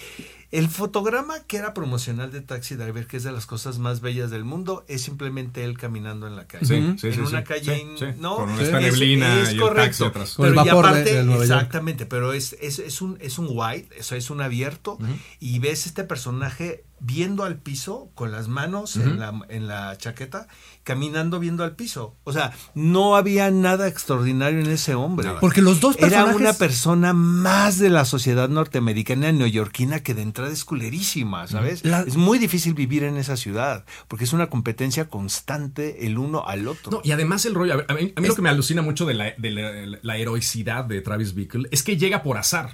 [0.53, 4.31] El fotograma que era promocional de Taxi Driver, que es de las cosas más bellas
[4.31, 6.67] del mundo, es simplemente él caminando en la calle.
[6.67, 7.45] Sí, en sí, sí, una sí.
[7.45, 8.05] calle, Sí, sí.
[8.19, 8.37] ¿no?
[8.37, 10.13] Con esta Es- neblina es y el correcto.
[10.13, 13.39] taxi el Pero y vapor de- aparte, de exactamente, pero es, es, es un, es
[13.39, 14.99] un wide, eso es un abierto,
[15.41, 20.49] y ves este personaje viendo al piso con las manos en, la, en la chaqueta,
[20.83, 22.15] caminando viendo al piso.
[22.25, 25.29] O sea, no había nada extraordinario en ese hombre.
[25.41, 26.41] Porque los dos Era personajes...
[26.41, 31.85] una persona más de la sociedad norteamericana neoyorquina que de entrada es culerísima, ¿sabes?
[31.85, 36.47] La- Es muy difícil vivir en esa ciudad porque es una competencia constante el uno
[36.47, 36.91] al otro.
[36.93, 38.83] No, y además el rollo, a, ver, a mí, a mí lo que me alucina
[38.83, 42.71] mucho de, la, de la- la heroicidad de Travis Bickle es que llega por azar.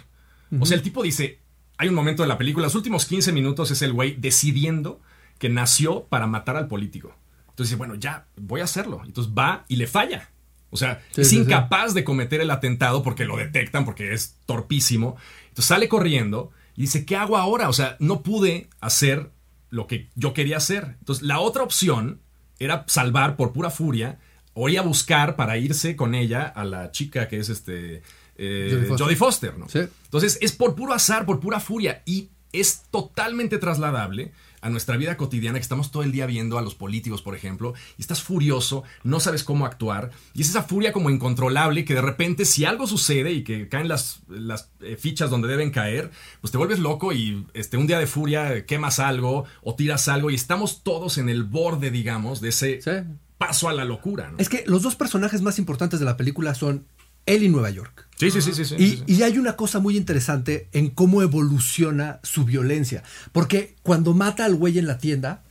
[0.60, 1.38] O sea, el tipo dice,
[1.78, 5.00] hay un momento de la película, los últimos 15 minutos es el güey decidiendo
[5.38, 7.14] que nació para matar al político.
[7.48, 9.00] Entonces dice, bueno, ya, voy a hacerlo.
[9.04, 10.28] Entonces va y le falla.
[10.70, 11.42] O sea, Sí, es sí, sí.
[11.42, 15.16] incapaz de cometer el atentado porque lo detectan, porque es torpísimo.
[15.48, 17.68] Entonces sale corriendo y dice, ¿qué hago ahora?
[17.68, 19.30] O sea, no pude hacer
[19.70, 20.96] lo que yo quería hacer.
[21.00, 22.20] Entonces, la otra opción
[22.58, 24.18] era salvar por pura furia
[24.54, 28.02] o ir a buscar para irse con ella a la chica que es este
[28.36, 28.98] eh, Jodie Foster.
[28.98, 29.68] Jodie Foster, ¿no?
[29.68, 29.80] Sí.
[30.04, 35.16] Entonces es por puro azar, por pura furia y es totalmente trasladable a nuestra vida
[35.18, 38.84] cotidiana que estamos todo el día viendo a los políticos, por ejemplo, y estás furioso,
[39.04, 42.86] no sabes cómo actuar, y es esa furia como incontrolable que de repente si algo
[42.86, 47.12] sucede y que caen las, las eh, fichas donde deben caer, pues te vuelves loco
[47.12, 51.28] y este, un día de furia quemas algo o tiras algo y estamos todos en
[51.28, 52.90] el borde, digamos, de ese Sí.
[53.38, 54.30] paso a la locura.
[54.30, 54.38] ¿no?
[54.38, 56.86] Es que los dos personajes más importantes de la película son
[57.26, 58.08] él y Nueva York.
[58.16, 58.64] Sí, sí, sí, sí.
[58.64, 59.14] sí, Y, sí, sí.
[59.14, 63.02] y hay una cosa muy interesante en cómo evoluciona su violencia.
[63.32, 65.42] Porque cuando mata al güey en la tienda,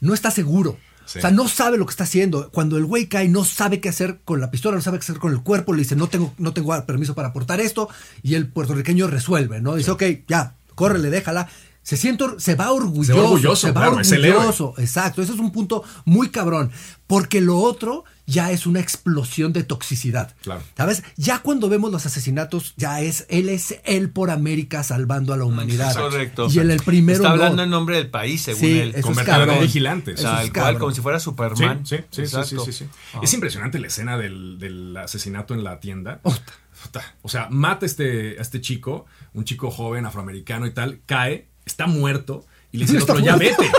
[0.00, 0.78] no está seguro.
[1.04, 2.50] O sea, no sabe lo que está haciendo.
[2.50, 5.18] Cuando el güey cae, no sabe qué hacer con la pistola, no sabe qué hacer
[5.18, 5.72] con el cuerpo.
[5.72, 7.88] Le dice, no tengo, no tengo permiso para aportar esto.
[8.24, 9.76] Y el puertorriqueño resuelve, ¿no?
[9.76, 11.48] Dice, ok, ya, córrele, déjala.
[11.86, 13.12] Se siente, se va orgulloso.
[13.12, 14.74] Se va orgulloso, se va claro, orgulloso.
[14.78, 15.22] Exacto.
[15.22, 16.72] Ese es un punto muy cabrón.
[17.06, 20.34] Porque lo otro ya es una explosión de toxicidad.
[20.42, 20.62] Claro.
[20.76, 21.04] ¿Sabes?
[21.16, 25.44] Ya cuando vemos los asesinatos, ya es, él es él por América salvando a la
[25.44, 25.94] humanidad.
[25.94, 26.48] Correcto.
[26.50, 27.34] Y en el primero Está no.
[27.34, 28.88] hablando en nombre del país, según Sí, él.
[28.88, 30.10] eso es Convertirlo en vigilante.
[30.14, 30.78] Es cual, cabrón.
[30.80, 31.86] como si fuera Sí, Superman.
[31.86, 32.86] sí, sí, sí, sí, sí, sí.
[33.22, 36.20] Es impresionante la escena del, del asesinato en la tienda.
[37.22, 41.46] O sea, mata a este, a este chico, un chico joven afroamericano y tal, cae,
[41.66, 43.62] está muerto, y le dice el otro, ya muerto.
[43.62, 43.72] vete.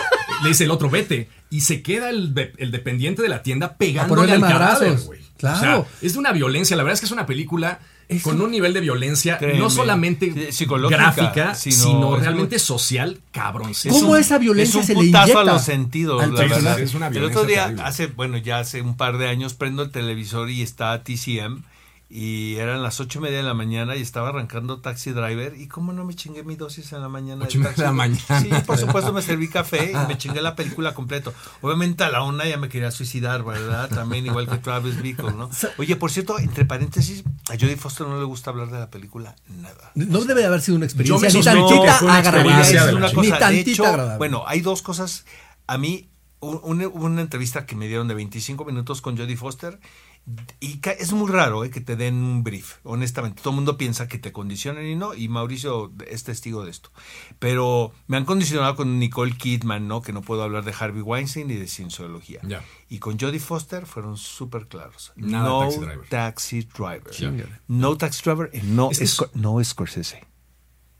[0.44, 1.30] Le dice el otro, vete.
[1.50, 5.20] Y se queda el, de- el dependiente de la tienda pegándole al cadáver, güey.
[5.38, 5.58] Claro.
[5.82, 6.76] O sea, es de una violencia.
[6.78, 9.60] La verdad es que es una película Es con un- un nivel de violencia Créeme.
[9.60, 13.72] no solamente psicológica, gráfica, sino- sino, es realmente muy- social, cabrón.
[13.72, 16.34] Es ¿Cómo un- esa violencia es se un le putazo inyecta a los sentidos, al
[16.36, 16.80] la verdad.
[16.80, 17.84] Es una el violencia otro día, terrible.
[17.84, 21.64] hace, bueno, ya hace un par de años, prendo el televisor y está TCM
[22.10, 25.68] y eran las ocho y media de la mañana y estaba arrancando Taxi Driver y
[25.68, 27.44] cómo no me chingué mi dosis en la mañana.
[27.44, 28.42] Ocho y media de la mañana.
[28.42, 31.34] Sí, por supuesto me serví café y me chingué la película completo.
[31.62, 33.90] Obviamente a la una ya me quería suicidar, ¿verdad?
[33.90, 35.50] También igual que Travis Bickle, ¿no?
[35.78, 39.36] Oye, por cierto, entre paréntesis, a Jodie Foster no le gusta hablar de la película
[39.50, 39.92] nada.
[39.96, 42.96] No debe de haber sido una Yo me experiencia ni tantita agradable.
[42.96, 43.08] una.
[43.22, 44.18] Ni tantita hecho, agradable.
[44.18, 45.26] bueno, hay dos cosas.
[45.68, 49.80] A mí, un- una entrevista que me dieron de 25 minutos con Jodie Foster
[50.60, 53.42] y ca- es muy raro eh, que te den un brief, honestamente.
[53.42, 56.92] Todo el mundo piensa que te condicionan y no, y Mauricio es testigo de esto.
[57.40, 60.02] Pero me han condicionado con Nicole Kidman, ¿no?
[60.02, 62.42] Que no puedo hablar de Harvey Weinstein ni de cienciología.
[62.44, 62.64] Ya.
[62.90, 65.14] Y con Jodie Foster fueron súper claros.
[65.16, 66.10] Nada no Taxi Driver.
[66.10, 67.62] Taxi Driver.
[67.68, 70.26] No Taxi Driver y no, Es que es- no Scorsese.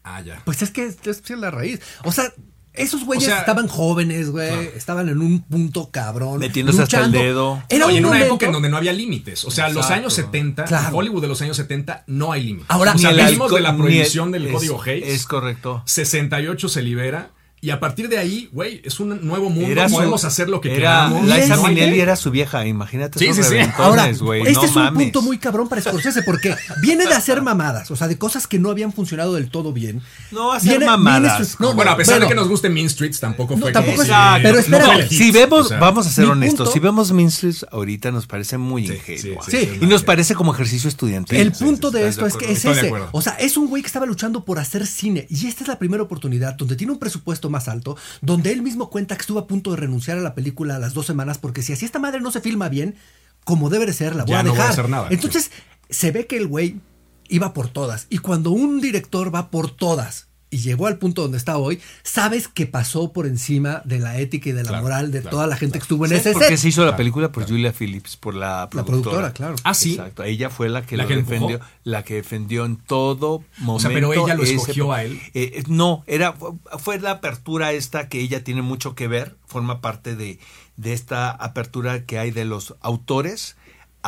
[0.04, 0.42] Ah, ya.
[0.46, 1.82] Pues es que es, es la raíz.
[2.06, 2.32] O sea,
[2.78, 4.48] esos güeyes O sea, estaban jóvenes, güey.
[4.50, 4.62] claro.
[4.76, 6.40] Estaban en un punto cabrón.
[6.40, 7.26] Metiéndose hasta el luchando.
[7.26, 7.64] dedo.
[7.70, 9.46] Era No, y un en una momento- época en donde no había límites.
[9.46, 9.94] O sea, los Exacto.
[9.96, 10.96] años 70, Claro.
[10.98, 12.68] Hollywood de los años 70, no hay límites.
[12.70, 15.08] Ahora, o sea, ni el venimos de la prohibición el- del es- código Hayes.
[15.10, 15.82] Es correcto.
[15.86, 17.32] 68 se libera.
[17.60, 19.68] Y a partir de ahí, güey, es un nuevo mundo.
[19.68, 21.26] Era su- podemos hacer lo que era, queramos.
[21.26, 23.70] Liza No Minnelli era su vieja, imagínate Sí, esos sí, sí.
[23.78, 24.42] Ahora, güey.
[24.42, 25.04] este no es un mames.
[25.06, 28.60] punto muy cabrón para Scorsese porque viene de hacer mamadas, o sea, de cosas que
[28.60, 30.04] no habían funcionado del todo bien.
[30.30, 31.40] No, hacer Viene- mamadas.
[31.40, 33.62] viene su- no, bueno, a pesar bueno, de que nos guste Mean Streets, tampoco No,
[33.64, 35.08] fue tampoco que- es- pero espera.
[35.10, 38.60] Si vemos, O sea, vamos a ser honestos, punto- si vemos Minstrels ahorita nos parece
[38.60, 39.44] muy Sí, ingenuo.
[39.44, 41.40] sí, sí, y nos parece como ejercicio estudiantil.
[41.40, 42.94] El punto sí, de ¿estás esto es que es ese.
[43.12, 45.26] O sea, es un güey que estaba luchando por hacer cine.
[45.32, 48.90] Y esta es la primera oportunidad donde tiene un presupuesto más alto, donde él mismo
[48.90, 51.62] cuenta que estuvo a punto de renunciar a la película a las dos semanas, porque
[51.62, 52.96] si así esta madre no se filma bien,
[53.44, 54.66] como debe de ser, la voy Ya a no dejar.
[54.66, 55.08] voy a hacer nada.
[55.12, 55.52] Entonces,
[55.90, 56.82] se ve que el güey
[57.30, 58.08] iba por todas.
[58.10, 62.48] Y cuando un director va por todas y llegó al punto donde está hoy, sabes
[62.48, 65.48] que pasó por encima de la ética y de la Claro, moral de claro, toda
[65.48, 66.58] la gente que estuvo en ¿Sabes ese por qué set.
[66.60, 67.34] se hizo la película?
[67.34, 69.02] Por Julia Phillips, por la La productora.
[69.02, 69.56] productora, claro.
[69.66, 69.92] Ah, sí.
[69.96, 70.24] Exacto.
[70.24, 71.34] Ella fue la que ¿La lo que empujó?
[71.34, 73.90] defendió, la que defendió en todo momento.
[73.90, 75.20] sea, pero ella lo ese- escogió a él.
[75.34, 76.34] Eh, eh, no, era
[76.80, 80.40] fue la apertura esta que ella tiene mucho que ver, forma parte de,
[80.78, 83.57] de esta apertura que hay de los autores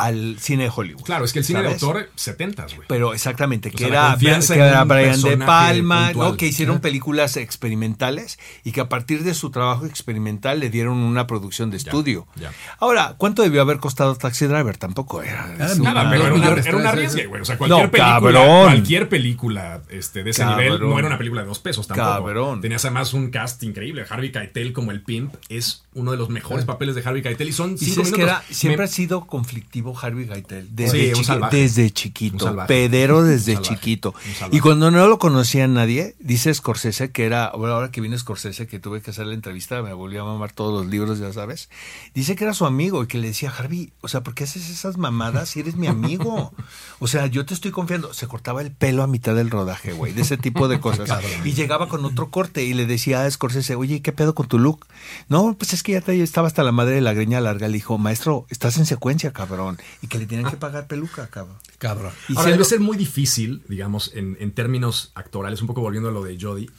[0.05, 1.03] al cine de Hollywood.
[1.03, 1.79] Claro, es que el cine ¿sabes?
[1.81, 2.87] de autor, 70s, güey.
[2.87, 6.11] Pero exactamente, que sea, era, que era Brian De Palma.
[6.13, 6.37] ¿no?
[6.37, 11.27] que hicieron películas experimentales y que a partir de su trabajo experimental le dieron una
[11.27, 12.27] producción de estudio.
[12.35, 12.51] ya.
[12.79, 14.77] Ahora, ¿cuánto debió haber costado Taxi Driver?
[14.77, 15.45] Tampoco era.
[15.59, 17.41] Ah, es Nada, una- pero era, una, millones, era un arriesgue, güey.
[17.41, 18.63] O sea, cualquier No, película, cabrón.
[18.63, 20.63] cualquier película este, de ese Cabrón.
[20.63, 22.09] nivel no era una película de dos pesos tampoco.
[22.09, 22.61] Cabrón.
[22.61, 24.05] Tenías además un cast increíble.
[24.09, 27.53] Harvey Keitel como el pimp es uno de los mejores papeles de Harvey Keitel y
[27.53, 28.43] son cinco sabes que minutos.
[28.47, 30.67] era, siempre Me- ha sido conflictivo Harvey Keitel.
[30.75, 32.55] Desde, chiqui- chiquito.
[32.67, 33.75] Pedero desde salvaje.
[33.75, 34.13] chiquito.
[34.51, 38.67] Y cuando no lo conocía nadie, dice Scorsese que era, bueno, ahora que viene Scorsese,
[38.67, 41.69] que tuve que hacer la entrevista, me volvió a mamar todos los libros, ya sabes.
[42.13, 44.69] Dice que era su amigo y que le decía, Harvey, o sea, ¿por qué haces
[44.69, 46.53] esas mamadas si eres mi amigo?
[46.99, 48.13] O sea, yo te estoy confiando.
[48.13, 51.09] Se cortaba el pelo a mitad del rodaje, güey, de ese tipo de cosas.
[51.45, 54.59] y llegaba con otro corte y le decía a Scorsese, oye, ¿qué pedo con tu
[54.59, 54.85] look?
[55.29, 57.67] No, pues es que ya te- estaba hasta la madre de la greña larga.
[57.67, 59.77] Le dijo, maestro, estás en secuencia, cabrón.
[60.01, 61.57] Y que le tienen que pagar peluca, cabrón.
[61.77, 62.11] Cabrón.
[62.27, 66.09] Y Ahora, siendo- debe ser muy difícil, digamos, en, en términos actorales, un poco volviendo
[66.09, 66.69] a lo de Jodie,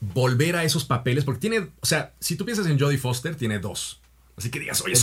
[0.00, 3.58] volver a esos papeles, porque tiene, o sea, si tú piensas en Jodie Foster, tiene
[3.58, 4.00] dos.
[4.40, 5.00] Así que digas, oye, el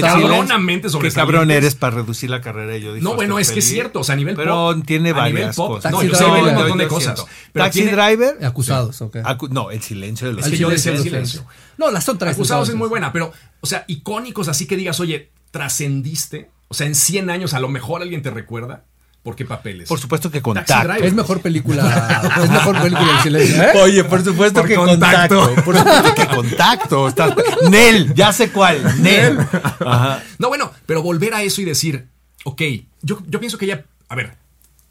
[0.00, 0.98] cabronamente silencio.
[1.00, 3.68] Qué cabrón eres para reducir la carrera de Jodie No, Foster, bueno, es que es
[3.68, 5.92] cierto, o sea, a nivel Pero pop, tiene varias pop, cosas.
[5.92, 7.24] no, Taxi yo sé un Driver, montón de yo cosas.
[7.52, 8.44] pero Taxi tiene- Driver.
[8.44, 9.16] Acusados, ok.
[9.18, 11.46] Acu- no, el silencio de los Es que yo decía el silencio.
[11.76, 12.34] No, las son tres.
[12.34, 16.50] Acusados es muy buena, pero, o sea, icónicos así que digas, oye, trascendiste.
[16.68, 18.84] O sea, en 100 años a lo mejor alguien te recuerda.
[19.22, 19.88] ¿Por qué papeles?
[19.88, 20.92] Por supuesto que contacto.
[20.94, 22.22] Es mejor película.
[22.42, 23.62] es mejor película el silencio.
[23.62, 23.70] ¿eh?
[23.82, 25.38] Oye, por supuesto Por que contacto.
[25.40, 25.64] contacto.
[25.64, 27.08] Por supuesto que contacto.
[27.08, 27.34] Estás-
[27.70, 29.02] Nel, ya sé cuál.
[29.02, 29.38] Nel.
[29.84, 30.22] Ajá.
[30.38, 32.08] No, bueno, pero volver a eso y decir,
[32.44, 32.62] ok,
[33.02, 34.36] yo, yo pienso que ella, a ver,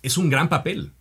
[0.03, 0.91] es un gran papel.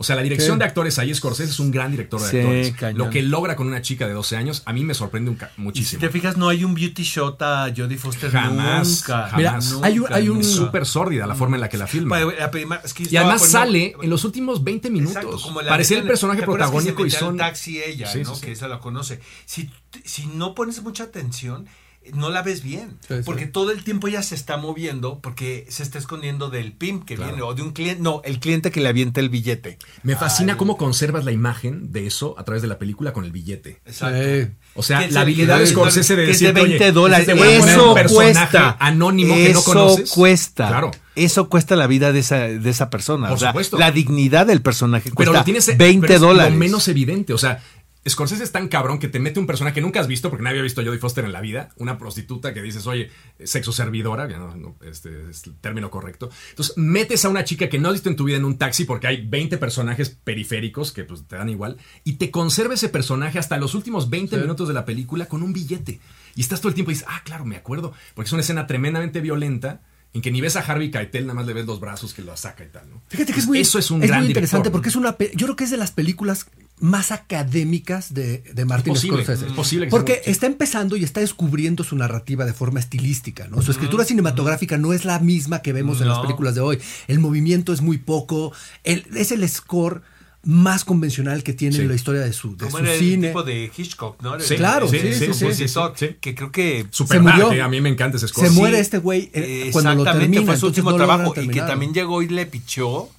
[0.00, 0.58] O sea, la dirección Sí.
[0.60, 2.72] de actores ahí, Scorsese es un gran director de Sí, actores.
[2.76, 2.98] cañón.
[2.98, 5.50] Lo que logra con una chica de 12 años, a mí me sorprende un ca-
[5.50, 6.00] Y si muchísimo.
[6.00, 9.28] te fijas, no hay un beauty shot a Jodie Foster Jamás, nunca.
[9.28, 9.36] jamás.
[9.36, 12.20] Mira, hay un- hay un- Es súper sórdida la forma en la que la filma.
[12.20, 15.16] Es que yo Y además poniendo- sale en los últimos 20 minutos.
[15.16, 17.36] Exacto, como la Parecía el personaje ¿te acuerdas que protagónico y se al son...
[17.36, 18.34] taxi ella, Sí, ¿no?
[18.34, 18.46] sí, sí.
[18.46, 19.20] Que esa la conoce.
[19.46, 19.68] Si,
[20.04, 21.66] si no pones mucha atención,
[22.14, 22.98] no la ves bien.
[23.06, 23.22] Sí, sí.
[23.24, 27.16] porque todo el tiempo ella se está moviendo porque se está escondiendo del pimp que
[27.16, 27.32] Claro.
[27.32, 28.02] viene o de un cliente.
[28.02, 29.78] No, el cliente que le avienta el billete.
[30.02, 33.24] Me fascina Ay, cómo conservas la imagen de eso a través de la película con
[33.24, 33.80] el billete.
[33.86, 34.18] Exacto.
[34.22, 34.52] Sí.
[34.74, 37.28] O sea, la habilidad de Scorsese de que es de decirte, 20 oye, dólares.
[37.28, 38.76] Eso cuesta.
[38.78, 40.10] anónimo que no Eso conoces.
[40.10, 40.68] cuesta.
[40.68, 40.90] Claro.
[41.14, 43.26] Eso cuesta la vida de esa, de esa persona.
[43.28, 43.76] Por o sea, supuesto.
[43.76, 46.52] la dignidad del personaje Pero lo tienes 20 pero es dólares.
[46.52, 47.32] Lo menos evidente.
[47.32, 47.60] O sea,
[48.08, 50.54] Scorsese es tan cabrón que te mete un personaje que nunca has visto, porque nadie
[50.58, 53.10] había visto a Jodie Foster en la vida, una prostituta que dices, oye,
[53.44, 56.30] sexo servidora, no, no, este es el término correcto.
[56.50, 58.84] Entonces, metes a una chica que no has visto en tu vida en un taxi
[58.84, 63.38] porque hay 20 personajes periféricos que pues, te dan igual, y te conserva ese personaje
[63.38, 64.42] hasta los últimos 20 Sí.
[64.42, 66.00] minutos de la película con un billete.
[66.34, 68.66] Y estás todo el tiempo y dices, ah, claro, me acuerdo, porque es una escena
[68.66, 69.80] tremendamente violenta.
[70.14, 72.34] En que ni ves a Harvey Keitel, nada más le ves los brazos que lo
[72.34, 73.02] saca y tal, ¿no?
[73.08, 75.14] Fíjate que es muy, Eso es un es gran muy interesante porque es una.
[75.34, 76.46] Yo creo que es de las películas
[76.80, 79.46] más académicas de, de Martin posible, Scorsese.
[79.46, 83.48] es posible que porque sea, está empezando y está descubriendo su narrativa de forma estilística.
[83.48, 83.62] ¿no?
[83.62, 86.22] Su escritura cinematográfica no es la misma que vemos en las No.
[86.22, 86.78] películas de hoy.
[87.06, 88.52] El movimiento es muy poco.
[88.84, 90.02] el- es el score
[90.44, 91.82] más convencional que tiene Sí.
[91.82, 93.26] en la historia de su, de Como su era el cine.
[93.28, 94.38] tipo de Hitchcock, ¿no?
[94.40, 96.16] Sí, claro, sí, sí, sí, compositor, sí, sí.
[96.20, 97.52] Que creo que Super Se murió.
[97.52, 98.50] eh, A mí me encanta ese Se score.
[98.52, 100.52] muere Sí, este güey eh, cuando lo exactamente, termina.
[100.52, 103.10] fue su último no trabajo y que también llegó y le pichó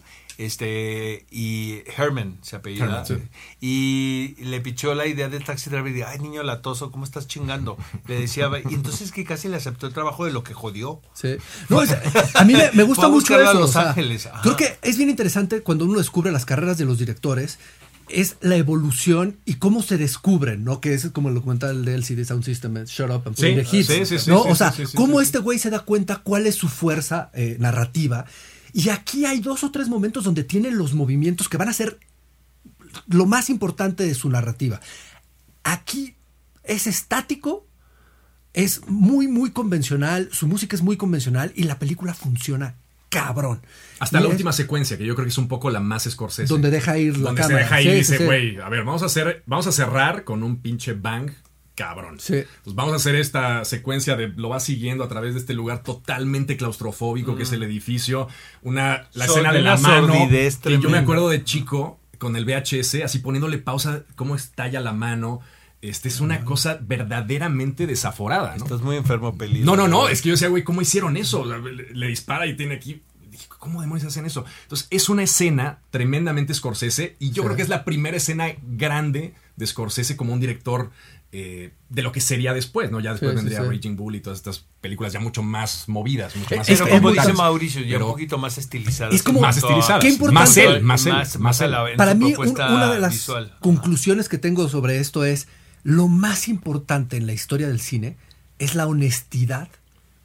[0.46, 3.16] este y Herman se apellida Herman, sí.
[3.60, 7.28] y le pichó la idea del taxi driver y dijo, ay niño latoso cómo estás
[7.28, 11.02] chingando le decía y entonces que casi le aceptó el trabajo de lo que jodió
[11.14, 11.36] Sí.
[11.68, 11.96] No, es-
[12.36, 13.60] a mí me, me gusta mucho buscarlo a eso.
[13.60, 14.42] Los o sea, Ángeles, ajá.
[14.42, 17.60] creo que es bien interesante cuando uno descubre las carreras de los directores.
[18.10, 20.82] es la evolución y cómo se descubren, ¿no?
[20.82, 23.78] Que es como el documental de LCD Sound System, Shut Up and Play Sí, the
[23.78, 24.42] Hits, sí, sí, ¿no?
[24.42, 28.26] o sea, cómo este güey se da cuenta cuál es su fuerza eh, narrativa.
[28.74, 32.00] Y aquí hay dos o tres momentos donde tiene los movimientos que van a ser
[33.08, 34.80] lo más importante de su narrativa.
[35.64, 36.16] Aquí
[36.64, 37.68] es estático,
[38.54, 42.76] es muy, muy convencional, su música es muy convencional y la película funciona
[43.10, 43.62] cabrón.
[44.00, 46.04] Hasta Y la es última secuencia, que yo creo que es un poco la más
[46.04, 46.48] Scorsese.
[46.48, 47.58] Donde deja ir la Donde cámara.
[47.60, 48.24] se deja ir Sí, y dice, sí.
[48.26, 51.32] güey, a ver, vamos a hacer, vamos a cerrar con un pinche bang
[51.80, 52.20] cabrón.
[52.20, 52.44] Sí.
[52.64, 55.82] Pues vamos a hacer esta secuencia de lo va siguiendo a través de este lugar
[55.82, 58.28] totalmente claustrofóbico que es el edificio,
[58.62, 62.44] una la escena de la mano sordidez que yo me acuerdo de chico con el
[62.46, 65.40] VHS así poniéndole pausa cómo estalla la mano.
[65.82, 68.66] Este es una cosa verdaderamente desaforada, ¿no?
[68.66, 69.62] Estás muy enfermo, Peli.
[69.62, 71.46] No, no, no, es que yo decía, güey, ¿cómo hicieron eso?
[71.46, 73.02] Le, le dispara y tiene aquí.
[73.32, 74.44] Dije, ¿Cómo demonios hacen eso?
[74.64, 77.46] Entonces, es una escena tremendamente Scorsese y yo Sí.
[77.48, 80.92] creo que es la primera escena grande de Scorsese como un director
[81.32, 83.00] eh, de lo que sería después, ¿no?
[83.00, 83.68] Ya después Sí, vendría sí.
[83.68, 87.12] Raging Bull y todas estas películas ya mucho más movidas, mucho más Es es como
[87.12, 89.14] dice Mauricio, ya pero- un poquito más estilizadas.
[89.14, 90.02] Es como- más estilizadas.
[90.02, 91.72] Qué importante- Más él, más él, Más, él.
[91.98, 93.56] Para mí, un- una de las visual.
[93.60, 95.48] conclusiones que tengo sobre esto es,
[95.84, 98.18] lo más importante en la historia del cine
[98.58, 99.70] es la honestidad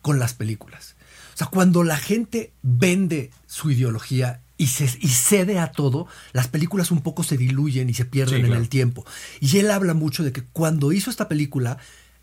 [0.00, 0.96] con las películas.
[1.34, 6.48] O sea, cuando la gente vende su ideología y, se, y cede a todo, las
[6.48, 8.60] películas un poco se diluyen y se pierden Sí, en claro.
[8.62, 9.04] el tiempo.
[9.40, 11.76] Y él habla mucho de que cuando hizo esta película,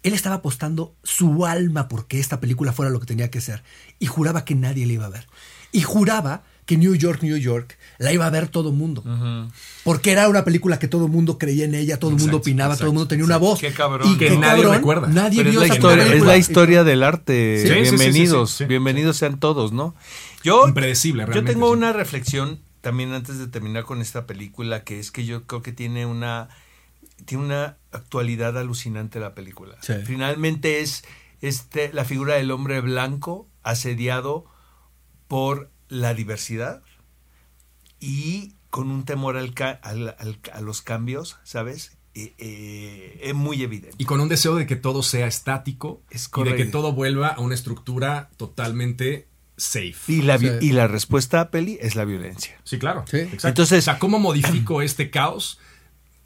[0.03, 3.61] él estaba apostando su alma porque esta película fuera lo que tenía que ser.
[3.99, 5.27] Y juraba que nadie la iba a ver.
[5.71, 9.03] Y juraba que New York, New York, la iba a ver todo mundo.
[9.83, 12.49] Porque era una película que todo el mundo creía en ella, todo el mundo Exacto,
[12.49, 13.59] opinaba, todo el mundo exacto, tenía una voz.
[13.59, 14.11] Qué cabrón.
[14.11, 15.07] Y Que qué nadie cabrón, recuerda.
[15.07, 17.57] Nadie Pero es vio la, esa historia, es la historia del arte.
[17.61, 18.65] Sí, sí, sí, sí, bienvenidos, sí, sí.
[18.65, 19.95] bienvenidos sean todos, ¿no?
[20.43, 21.73] Yo, Impredecible, Yo realmente, tengo sí.
[21.77, 25.71] una reflexión también antes de terminar con esta película, que es que yo creo que
[25.73, 26.49] tiene una
[27.25, 29.77] tiene una actualidad alucinante la película.
[29.81, 29.93] Sí.
[30.05, 31.03] Finalmente es
[31.41, 34.45] este la figura del hombre blanco asediado
[35.27, 36.81] por la diversidad
[37.99, 41.97] y con un temor al al- al- a los cambios, ¿sabes?
[42.13, 43.95] Eh, eh, es muy evidente.
[43.97, 47.29] Y con un deseo de que todo sea estático Es y de que todo vuelva
[47.29, 49.27] a una estructura totalmente
[49.61, 49.95] safe.
[50.07, 50.49] Y la, Sí.
[50.61, 52.57] y la respuesta a Peli es la violencia.
[52.63, 53.05] Sí, claro.
[53.09, 53.17] Sí.
[53.17, 53.47] Exacto.
[53.49, 55.59] Entonces- o sea, ¿cómo modifico este caos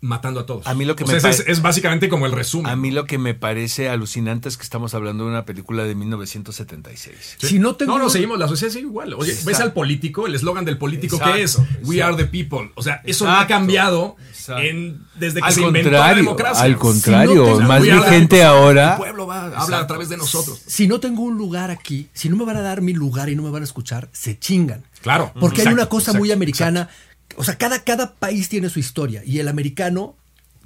[0.05, 0.65] matando a todos?
[0.67, 2.71] A mí lo que O me sea, es, es básicamente como el resumen.
[2.71, 5.95] A mí lo que me parece alucinante es que estamos hablando de una película de
[5.95, 7.35] 1976.
[7.39, 7.47] Sí.
[7.47, 9.13] Si no tengo- No, no, seguimos, la sociedad sigue igual.
[9.15, 12.15] Oye, ves al político, el eslogan del político Exacto, que es We exacto.
[12.15, 12.71] are the people.
[12.75, 14.15] O sea, eso no ha cambiado
[14.59, 16.63] en- desde que Al se inventó la democracia.
[16.63, 18.91] al contrario, tengo- más We are the vigente ahora.
[18.93, 20.61] El pueblo va, habla a través de nosotros.
[20.65, 23.35] Si no tengo un lugar aquí, si no me van a dar mi lugar y
[23.35, 24.83] no me van a escuchar, se chingan.
[25.01, 25.31] Claro.
[25.39, 26.89] Porque hay una cosa muy exacto, americana.
[27.37, 30.15] O sea, cada, cada país tiene su historia y el americano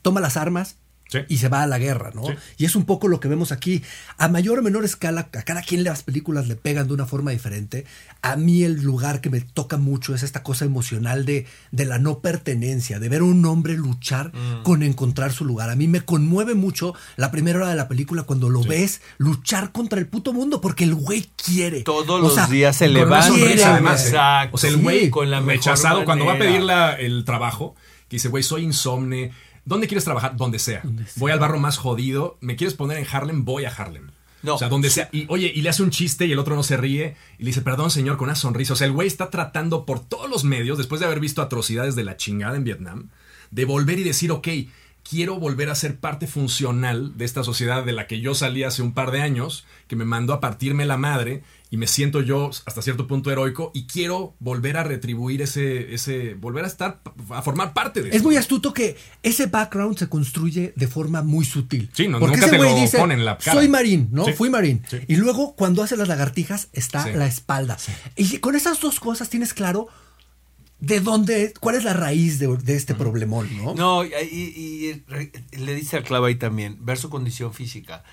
[0.01, 0.75] toma las armas
[1.11, 1.19] Sí.
[1.27, 2.23] y se va a la guerra, ¿no?
[2.25, 2.33] Sí.
[2.59, 3.81] Y es un poco lo que vemos aquí.
[4.17, 7.31] A mayor o menor escala, a cada quien las películas le pegan de una forma
[7.31, 7.85] diferente.
[8.21, 11.97] A mí el lugar que me toca mucho es esta cosa emocional de, de la
[11.99, 14.63] no pertenencia, de ver a un hombre luchar Mm.
[14.63, 15.69] con encontrar su lugar.
[15.71, 19.71] A mí me conmueve mucho la primera hora de la película cuando lo ves luchar
[19.71, 21.81] contra el puto mundo porque el güey quiere.
[21.81, 23.25] Todos O los sea, días se levanta.
[23.73, 24.05] además.
[24.05, 24.55] Exacto.
[24.55, 24.81] O sea, el Sí.
[24.83, 26.51] güey Con la rechazado cuando va a manera.
[26.51, 27.75] pedir la- el trabajo,
[28.07, 29.31] que dice, güey, soy insomne.
[29.65, 30.35] ¿Dónde quieres trabajar?
[30.35, 30.81] Donde sea.
[31.15, 32.37] Voy al barro más jodido.
[32.41, 33.45] ¿Me quieres poner en Harlem?
[33.45, 34.11] Voy a Harlem.
[34.41, 34.55] No.
[34.55, 35.09] O sea, donde sea.
[35.11, 37.15] Y oye, y le hace un chiste y el otro no se ríe.
[37.37, 38.73] Y le dice, perdón, señor, con una sonrisa.
[38.73, 41.95] O sea, el güey está tratando por todos los medios, después de haber visto atrocidades
[41.95, 43.09] de la chingada en Vietnam,
[43.51, 44.47] de volver y decir, ok,
[45.09, 48.81] quiero volver a ser parte funcional de esta sociedad de la que yo salí hace
[48.83, 51.41] un par de años, que me mandó a partirme la madre
[51.71, 56.33] y me siento yo hasta cierto punto heroico y quiero volver a retribuir ese, ese,
[56.35, 58.27] volver a estar, a formar parte de Es esto.
[58.27, 61.89] muy astuto que ese background se construye de forma muy sutil.
[61.93, 63.53] Sí, no- Porque nunca ese te lo dice, pone en la cara.
[63.59, 64.25] soy marín, ¿no?
[64.25, 64.33] Sí.
[64.33, 64.83] Fui marín.
[64.89, 64.97] Sí.
[65.07, 67.11] Y luego cuando hace las lagartijas está Sí.
[67.15, 67.77] la espalda.
[68.15, 69.87] Y con esas dos cosas tienes claro
[70.79, 73.75] de dónde, cuál es la raíz de, de este problemón, ¿no?
[73.75, 75.03] No, y, y-
[75.51, 78.03] y le dice a Clava ahí también, ver su condición física.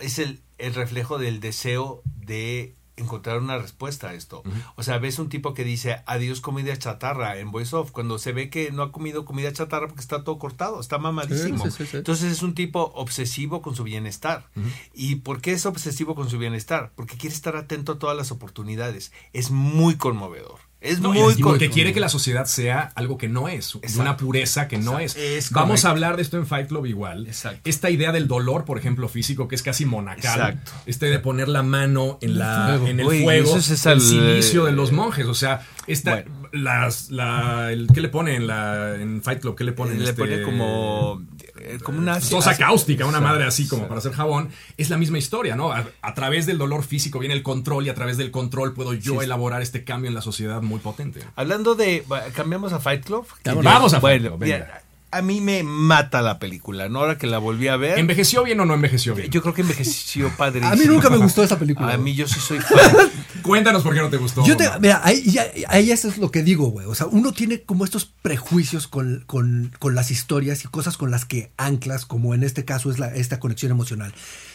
[0.00, 4.42] Es el, el reflejo del deseo de encontrar una respuesta a esto.
[4.74, 8.32] O sea, ves un tipo que dice adiós comida chatarra en Voice Off, cuando se
[8.32, 11.64] ve que no ha comido comida chatarra porque está todo cortado, está mamadísimo.
[11.66, 11.96] Sí, sí, sí, sí.
[11.98, 14.48] Entonces es un tipo obsesivo con su bienestar.
[14.94, 16.92] ¿Y por qué es obsesivo con su bienestar?
[16.96, 19.12] Porque quiere estar atento a todas las oportunidades.
[19.34, 20.58] Es muy conmovedor.
[20.80, 23.86] Es No, muy porque quiere que la sociedad sea algo que no es, de una
[23.88, 24.24] Exacto.
[24.26, 25.16] pureza que no es.
[25.16, 25.88] Es Vamos correcto.
[25.88, 27.26] a hablar de esto en Fight Club igual.
[27.26, 27.60] Exacto.
[27.64, 30.22] Esta idea del dolor, por ejemplo, físico, que es casi monacal.
[30.40, 30.72] Exacto.
[30.84, 32.86] Este de poner la mano en, la, fuego.
[32.88, 35.26] en el Uy, fuego, eso es el silicio de los monjes.
[35.26, 36.48] O sea, esta, Bueno.
[36.52, 39.56] las, la, el, ¿qué le pone en, la, en Fight Club?
[39.56, 39.98] ¿Qué le ponen?
[39.98, 41.22] le Este, pone como,
[41.60, 45.18] eh, como una sosa cáustica, una madre así como para hacer jabón, es la misma
[45.18, 45.72] historia, ¿no?
[45.72, 48.94] A, a través del dolor físico viene el control y a través del control puedo
[48.94, 51.20] yo elaborar este cambio en la sociedad muy potente.
[51.34, 52.04] Hablando de.
[52.34, 53.26] ¿Cambiamos a Fight Club?
[53.44, 54.82] Vamos a Fight Bueno, Club, venga.
[55.10, 56.98] A mí me mata la película, ¿no?
[57.00, 57.98] Ahora que la volví a ver.
[57.98, 59.30] ¿Envejeció bien o no envejeció bien?
[59.30, 60.72] Yo creo que envejeció padrísimo.
[60.72, 61.92] A mí nunca me gustó esa película.
[61.94, 62.78] A mí yo sí soy fan.
[63.42, 64.44] Cuéntanos por qué no te gustó.
[64.44, 64.80] Yo te, Omar.
[64.80, 66.86] mira, ahí, eso es lo que digo, güey.
[66.86, 71.10] O sea, uno tiene como estos prejuicios con, con- con las historias y cosas con
[71.10, 74.12] las que anclas, como en este caso es la, esta conexión emocional.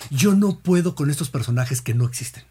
[0.09, 2.43] Yo no puedo con estos personajes que no existen.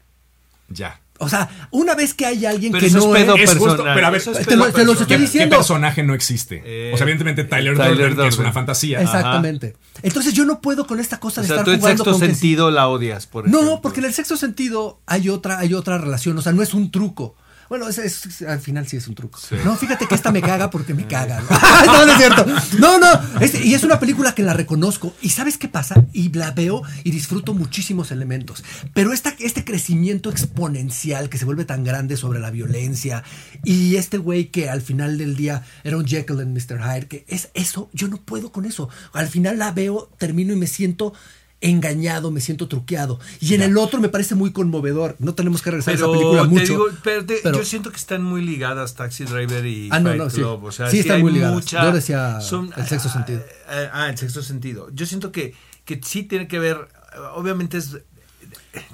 [0.73, 1.01] Ya.
[1.23, 3.55] O sea, una vez que hay alguien Pero que eso no es pedo es...
[3.55, 5.55] Justo, pero a ver, Eso es te lo- te los estoy ¿qué, diciendo.
[5.55, 6.63] qué personaje no existe?
[6.65, 8.99] Eh, o sea, evidentemente Tyler, Tyler Durden, que es una fantasía.
[9.03, 9.75] Exactamente.
[10.01, 12.11] Entonces yo no puedo con esta cosa O de sea, estar tú en jugando sexto
[12.13, 13.63] con que sí- sentido la odias, por ejemplo.
[13.69, 16.73] No, porque en el sexto sentido hay otra, hay otra relación, o sea, no es
[16.73, 17.35] un truco.
[17.71, 19.39] Bueno, es, es- al final sí es un truco.
[19.63, 21.39] No, fíjate que esta me caga porque me caga.
[21.39, 21.47] ¿no?
[21.85, 22.45] no, no es cierto.
[22.79, 23.39] No, no.
[23.39, 25.15] es- y es una película que la reconozco.
[25.21, 26.03] ¿Y sabes qué pasa?
[26.11, 28.61] Y la veo y disfruto muchísimos elementos.
[28.93, 33.23] Pero esta, este crecimiento exponencial que se vuelve tan grande sobre la violencia
[33.63, 36.77] y este güey que al final del día era un Jekyll and Mr.
[36.77, 38.89] Hyde, que es eso, yo no puedo con eso.
[39.13, 41.13] Al final la veo, termino y me siento
[41.61, 43.19] engañado, me siento truqueado.
[43.39, 45.15] Y en el otro me parece muy conmovedor.
[45.19, 46.65] No tenemos que regresar a esa película te mucho.
[46.65, 50.17] digo, pero te- pero- yo siento que están muy ligadas Taxi Driver y Ah, Fight
[50.17, 50.37] no, sí.
[50.37, 50.63] Club.
[50.65, 51.53] O sea, Sí están hay muy ligadas.
[51.55, 53.43] mucha- Yo decía el sexto ah, sentido.
[53.69, 54.89] Ah, ah, el sexto sentido.
[54.93, 55.53] Yo siento que,
[55.85, 56.87] que sí tiene que ver,
[57.35, 57.97] obviamente es...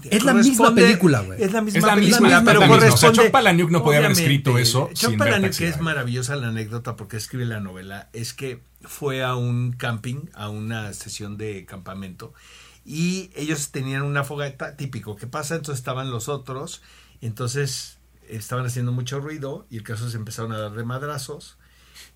[0.09, 1.41] Es la misma película, güey.
[1.41, 2.93] Es la misma Es la película, misma, pero la corresponde...
[2.93, 6.47] O sea, Chuck Palahniuk no podía haber escrito eso Chuck Palahniuk, que es maravillosa la
[6.47, 11.65] anécdota porque escribe la novela, es que fue a un camping, a una sesión de
[11.65, 12.33] campamento,
[12.85, 15.17] y ellos tenían una fogata típico.
[15.17, 15.55] ¿Qué pasa?
[15.55, 16.81] Entonces estaban los otros,
[17.21, 17.97] entonces
[18.29, 21.57] estaban haciendo mucho ruido y el caso se empezaron a dar de madrazos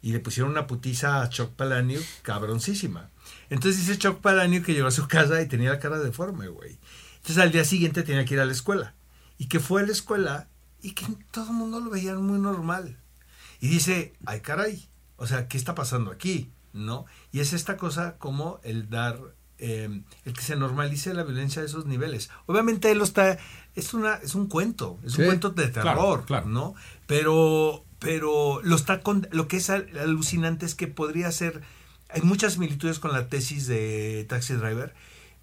[0.01, 3.09] y le pusieron una putiza a Chuck Palahniuk cabroncísima.
[3.49, 6.77] Entonces dice Chuck Palahniuk que llegó a su casa y tenía la cara deforme, güey.
[7.21, 8.95] Entonces al día siguiente tenía que ir a la escuela.
[9.37, 10.47] Y que fue a la escuela
[10.81, 12.97] y que todo el mundo lo veía muy normal.
[13.59, 16.49] Y dice, ay caray, o sea, ¿qué está pasando aquí?
[16.73, 17.05] ¿No?
[17.31, 19.19] Y es esta cosa como el dar,
[19.59, 22.29] eh, el que se normalice la violencia a esos niveles.
[22.47, 23.37] Obviamente él lo está,
[23.75, 25.21] es una, es un cuento, es Sí.
[25.21, 26.47] un cuento de terror, Claro, claro.
[26.47, 26.73] ¿no?
[27.05, 31.61] Pero, pero lo está con, lo que es al- alucinante es que podría ser,
[32.09, 34.95] hay muchas similitudes con la tesis de Taxi Driver,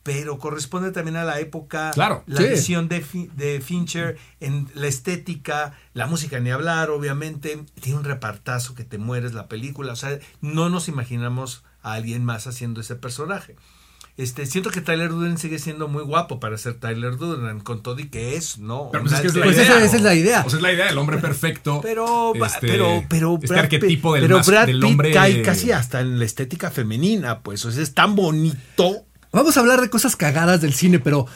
[0.08, 2.24] pero corresponde también a la época, Claro.
[2.26, 2.46] la Sí.
[2.48, 8.04] visión de, Fi- de Fincher en la estética, la música ni hablar, obviamente, tiene un
[8.04, 12.80] repartazo que te mueres la película, o sea, no nos imaginamos a alguien más haciendo
[12.80, 13.54] ese personaje.
[14.16, 18.00] Este, siento que Tyler Durden sigue siendo muy guapo para ser Tyler Durden, con todo
[18.00, 18.88] y que es, ¿no?
[18.90, 19.64] Pero pues es que es la Pues idea.
[19.76, 20.42] esa- esa es la idea.
[20.44, 21.78] O sea, es la idea del hombre perfecto.
[21.80, 25.12] Pero, Este, pero, pero, este Brad Pitt- arquetipo del, pero Brad del Pitt hombre.
[25.12, 29.04] cae casi hasta en la estética femenina, pues, o sea, es tan bonito.
[29.38, 31.28] Vamos a hablar de cosas cagadas del cine, pero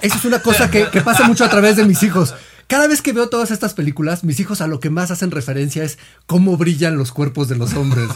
[0.00, 2.36] eso es una cosa que, pasa mucho a través de mis hijos.
[2.68, 5.82] Cada vez que veo todas estas películas, mis hijos a lo que más hacen referencia
[5.84, 8.08] es cómo brillan los cuerpos de los hombres.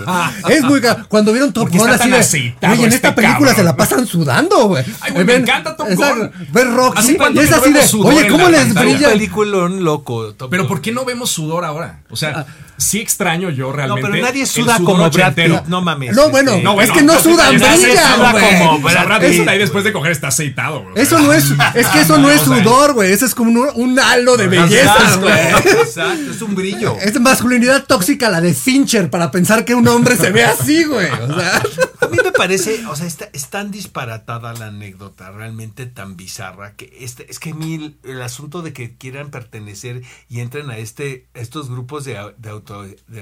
[0.50, 3.56] es muy Cuando vieron Top Gun así aceitado oye, en este esta película cabrón".
[3.56, 4.84] se la pasan sudando, güey.
[5.00, 6.30] Ay, güey, me Ven- encanta Top Gun.
[6.52, 8.80] Ver ¿Hace y es no así de, oye, ¿cómo les pantalla?
[8.82, 9.08] Un brilla?
[9.08, 10.34] peliculón loco.
[10.34, 10.68] Top Pero Gun.
[10.68, 12.02] ¿por qué no vemos sudor ahora?
[12.10, 12.44] O sea,
[12.76, 14.06] sí extraño yo realmente.
[14.10, 15.32] pero nadie suda como Brad.
[15.34, 16.14] Pitt, no mames.
[16.14, 18.58] No, bueno, este, no, es que no sudan, brillan, güey.
[18.66, 20.94] como O sea, Brad Pitt ahí después de coger está aceitado, güey.
[20.96, 23.12] Eso no es, es que eso no es sudor, güey.
[23.12, 25.48] Eso es como un, un halo de belleza, Exacto, güey.
[25.82, 26.96] exacto, es un brillo.
[27.00, 31.10] Es masculinidad tóxica la de Fincher para pensar que un hombre se ve así, güey.
[31.10, 31.62] O sea,
[32.00, 36.74] A mí me parece, o sea, está, es tan disparatada la anécdota, realmente tan bizarra,
[36.74, 40.70] que este, es que a mí el, el asunto de que quieran pertenecer y entren
[40.70, 43.20] a este, estos grupos de, au- de auto, de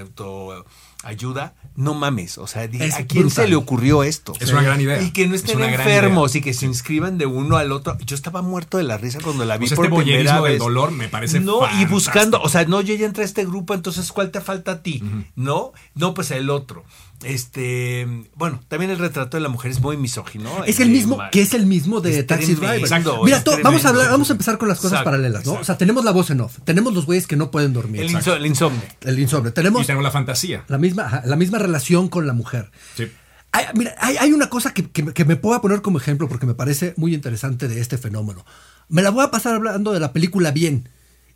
[1.02, 3.44] autoayuda, no mames, o sea, Es ¿a quién brutal.
[3.44, 4.34] se le ocurrió esto?
[4.40, 5.00] Es una gran idea.
[5.00, 7.96] Y que no Es estén enfermos y que se inscriban de uno al otro.
[8.04, 10.52] Yo estaba muerto de la risa cuando la vi sea, por este primera voyerismo del
[10.54, 10.58] vez.
[10.60, 13.74] dolor me parece No, y buscando, o sea, no, yo ya entré a este grupo,
[13.74, 15.02] entonces ¿cuál te falta a ti?
[15.36, 15.72] ¿No?
[15.94, 16.84] No, pues el otro.
[17.24, 20.64] Este, bueno, también el retrato de la mujer es muy misógino.
[20.64, 21.30] es el mismo, mal.
[21.30, 22.78] que es el mismo de Es Taxi Driver.
[22.80, 25.52] exacto, Mira, vamos a hablar, vamos a empezar con las cosas Exacto, paralelas, ¿no?
[25.52, 25.60] exacto.
[25.60, 28.10] O sea, tenemos la voz en off, tenemos los güeyes que no pueden dormir, El,
[28.10, 28.82] inso- el insomnio.
[29.02, 30.64] el insomnio, Y tenemos tengo la fantasía.
[30.68, 32.70] la misma, ajá, la misma relación con la mujer.
[32.96, 33.06] Sí.
[33.52, 36.46] Hay, mira, hay, hay una cosa que, que- que me puedo poner como ejemplo porque
[36.46, 38.44] me parece muy interesante de este fenómeno.
[38.88, 40.88] Me la voy a pasar hablando de la película Bien.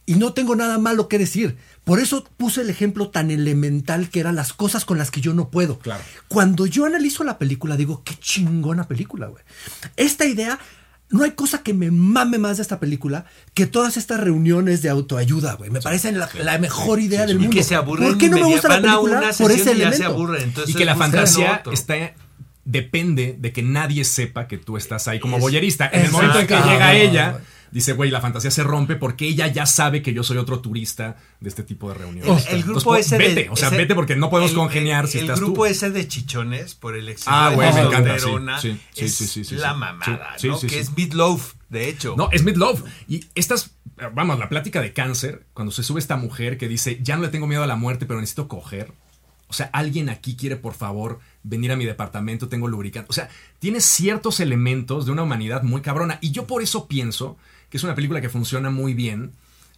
[0.07, 1.57] y no tengo nada malo que decir.
[1.85, 5.35] Por eso puse el ejemplo tan elemental que eran las cosas con las que yo
[5.35, 5.79] no puedo.
[5.79, 6.03] Claro.
[6.29, 9.45] Cuando yo analizo la película, digo, qué chingona película, güey.
[9.97, 10.59] Esta idea,
[11.11, 14.89] no hay cosa que me mame más de esta película que todas estas reuniones de
[14.89, 15.69] autoayuda, güey.
[15.71, 17.55] Me parecen la, la mejor idea del Y mundo.
[17.57, 18.09] que se aburren.
[18.09, 19.31] ¿Por qué no me gusta la película?
[19.39, 20.07] Por ese y ya se elemento.
[20.07, 20.43] aburren.
[20.43, 22.15] Entonces y que la fantasía está
[22.65, 25.89] depende de que nadie sepa que tú estás ahí como Es- boyerista.
[25.93, 27.41] En el momento en que Ah, llega no, ella.
[27.75, 31.17] Dice, güey, la fantasía se rompe porque ella ya sabe que yo soy otro turista
[31.41, 32.47] de este tipo de reuniones.
[32.49, 34.57] El, el grupo Entonces, ese de- vete, o sea, ese- vete porque no podemos el-
[34.57, 35.67] congeniar si el estás grupo tú.
[35.67, 38.19] ese de chichones por el exceso Ah, de güey, me encanta,
[38.61, 40.37] sí, sí, es sí, la mamada,
[40.69, 42.15] que es Meatloaf, de hecho.
[42.17, 42.83] No, es Midlove.
[43.09, 43.73] Y estas,
[44.15, 47.29] vamos, la plática de cáncer, cuando se sube esta mujer que dice, ya no le
[47.29, 48.93] tengo miedo a la muerte, pero necesito coger.
[49.49, 53.09] O sea, alguien aquí quiere, por favor, venir a mi departamento, tengo lubricante.
[53.11, 56.19] O sea, tiene ciertos elementos de una humanidad muy cabrona.
[56.23, 57.37] Y yo por eso pienso
[57.71, 59.33] que es una película que funciona muy bien.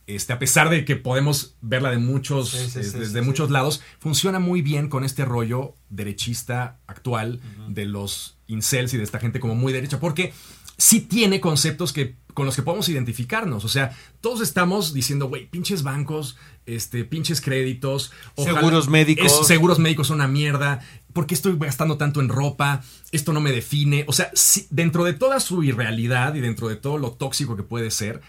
[0.07, 3.27] Este, a pesar de que podemos verla de muchos, Sí, sí, eh, sí, desde sí,
[3.27, 9.03] muchos lados, funciona muy bien con este rollo derechista actual de los incels y de
[9.03, 10.33] esta gente como muy derecha, porque
[10.79, 13.65] sí tiene conceptos que, con los que podemos identificarnos.
[13.65, 19.33] O sea, todos estamos diciendo, güey, pinches bancos, este, pinches créditos, Seguros médicos.
[19.41, 20.81] es- seguros médicos son una mierda.
[21.15, 22.83] ¿Por qué estoy gastando tanto en ropa?
[23.11, 24.05] Esto no me define.
[24.07, 24.31] O sea,
[24.69, 28.21] dentro de toda su irrealidad y dentro de todo lo tóxico que puede ser,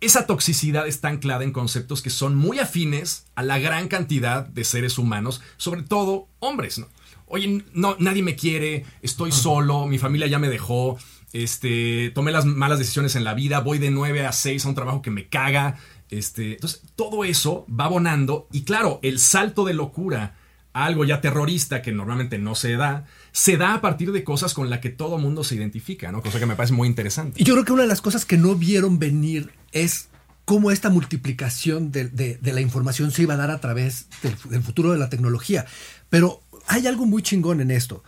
[0.00, 4.64] esa toxicidad está anclada en conceptos que son muy afines a la gran cantidad de
[4.64, 6.88] seres humanos, sobre todo hombres, ¿no?
[7.26, 10.98] Oye, no, nadie me quiere, estoy solo, mi familia ya me dejó,
[11.32, 14.74] este, tomé las malas decisiones en la vida, voy de 9 a 6 a un
[14.74, 15.76] trabajo que me caga.
[16.10, 20.34] Este, entonces, todo eso va abonando y claro, el salto de locura
[20.72, 24.54] a algo ya terrorista que normalmente no se da, se da a partir de cosas
[24.54, 26.22] con las que todo mundo se identifica, ¿no?
[26.22, 27.40] Cosa que me parece muy interesante.
[27.40, 30.08] Y yo creo que una de las cosas que no vieron venir es
[30.44, 34.62] cómo esta multiplicación de, de- la información se iba a dar a través del, del
[34.62, 35.66] futuro de la tecnología.
[36.08, 38.02] Pero hay algo muy chingón en esto.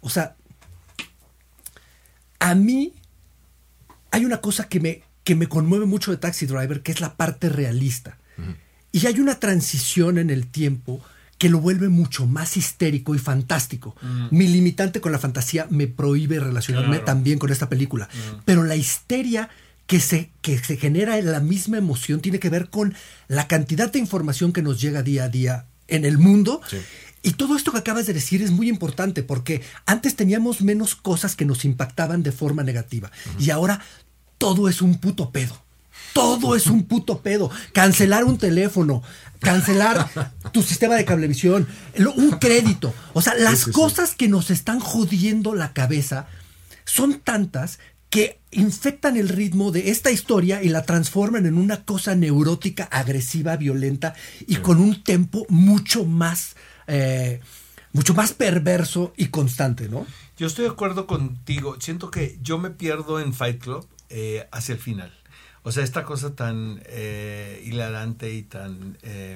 [0.00, 0.36] O sea,
[2.50, 2.92] a mí
[4.10, 7.14] hay una cosa que me, que me conmueve mucho de Taxi Driver, que es la
[7.16, 8.18] parte realista.
[8.92, 11.00] Y hay una transición en el tiempo
[11.38, 13.94] que lo vuelve mucho más histérico y fantástico.
[14.30, 17.04] Mi limitante con la fantasía me prohíbe relacionarme Claro.
[17.04, 18.08] también con esta película.
[18.44, 19.50] Pero la histeria
[19.86, 22.94] que se, que se genera en la misma emoción tiene que ver con
[23.28, 26.60] la cantidad de información que nos llega día a día en el mundo.
[26.68, 26.78] Sí.
[27.26, 31.34] Y todo esto que acabas de decir es muy importante porque antes teníamos menos cosas
[31.34, 33.10] que nos impactaban de forma negativa.
[33.36, 33.80] Y ahora
[34.38, 35.60] todo es un puto pedo.
[36.12, 37.50] Todo es un puto pedo.
[37.72, 39.02] Cancelar un teléfono,
[39.40, 40.08] cancelar
[40.52, 41.66] tu sistema de cablevisión,
[42.14, 42.94] un crédito.
[43.12, 43.70] O sea, las sí, sí.
[43.72, 46.28] cosas que nos están jodiendo la cabeza
[46.84, 52.14] son tantas que infectan el ritmo de esta historia y la transforman en una cosa
[52.14, 54.14] neurótica, agresiva, violenta
[54.46, 56.54] y con un tempo mucho más,
[56.86, 57.40] eh,
[57.92, 60.06] mucho más perverso y constante, ¿no?
[60.36, 61.76] Yo estoy de acuerdo contigo.
[61.80, 65.12] Siento que yo me pierdo en Fight Club eh, hacia el final.
[65.62, 69.34] O sea, esta cosa tan eh, hilarante y tan eh,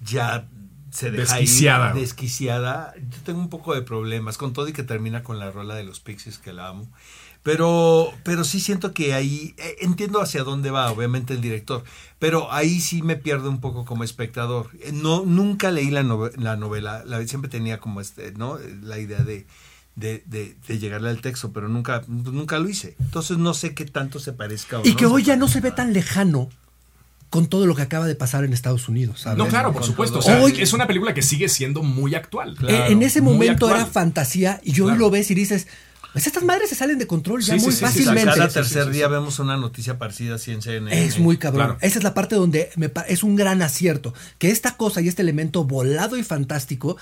[0.00, 0.48] ya
[0.90, 1.90] se deja Desquiciada.
[1.90, 2.94] ir, desquiciada.
[2.96, 5.84] Yo tengo un poco de problemas con todo y que termina con la rola de
[5.84, 6.86] los Pixies que la amo.
[7.46, 11.84] Pero, pero sí siento que ahí, eh, entiendo hacia dónde va, obviamente, el director,
[12.18, 14.68] pero ahí sí me pierdo un poco como espectador.
[14.82, 18.58] Eh, No, nunca leí la, nove- la novela, la, siempre tenía como este, ¿no?
[18.82, 19.46] la idea de,
[19.94, 22.96] de, de, de llegarle al texto, pero nunca, nunca lo hice.
[22.98, 24.80] Entonces no sé qué tanto se parezca.
[24.80, 26.48] o Y que hoy ya no se ve tan lejano
[27.30, 29.20] con todo lo que acaba de pasar en Estados Unidos.
[29.20, 29.38] ¿sabes?
[29.38, 30.18] No, claro, por Con supuesto.
[30.18, 30.32] O todo.
[30.32, 32.56] sea, Hoy- es una película que sigue siendo muy actual.
[32.56, 34.98] Claro, Eh, en ese momento era fantasía y hoy Claro.
[34.98, 35.68] lo ves y dices,
[36.16, 38.32] pues estas madres se salen de control ya Sí, muy sí, sí, sí, fácilmente.
[38.32, 38.96] Cada tercer sí, sí.
[38.96, 41.04] día vemos una noticia parecida así en CNN.
[41.04, 41.66] Es muy cabrón.
[41.66, 41.78] Claro.
[41.82, 44.14] Esa es la parte donde me es un gran acierto.
[44.38, 46.96] Que esta cosa y este elemento volado y fantástico,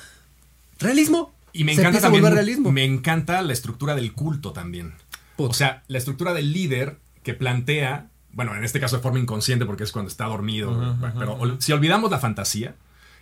[0.80, 1.32] realismo.
[1.52, 2.24] Y me encanta también.
[2.24, 2.72] realismo.
[2.72, 4.94] Me encanta la estructura del culto también.
[5.36, 5.48] Puta.
[5.48, 9.64] O sea, la estructura del líder que plantea, bueno, en este caso de forma inconsciente
[9.64, 12.74] porque es cuando está dormido, pero si olvidamos la fantasía,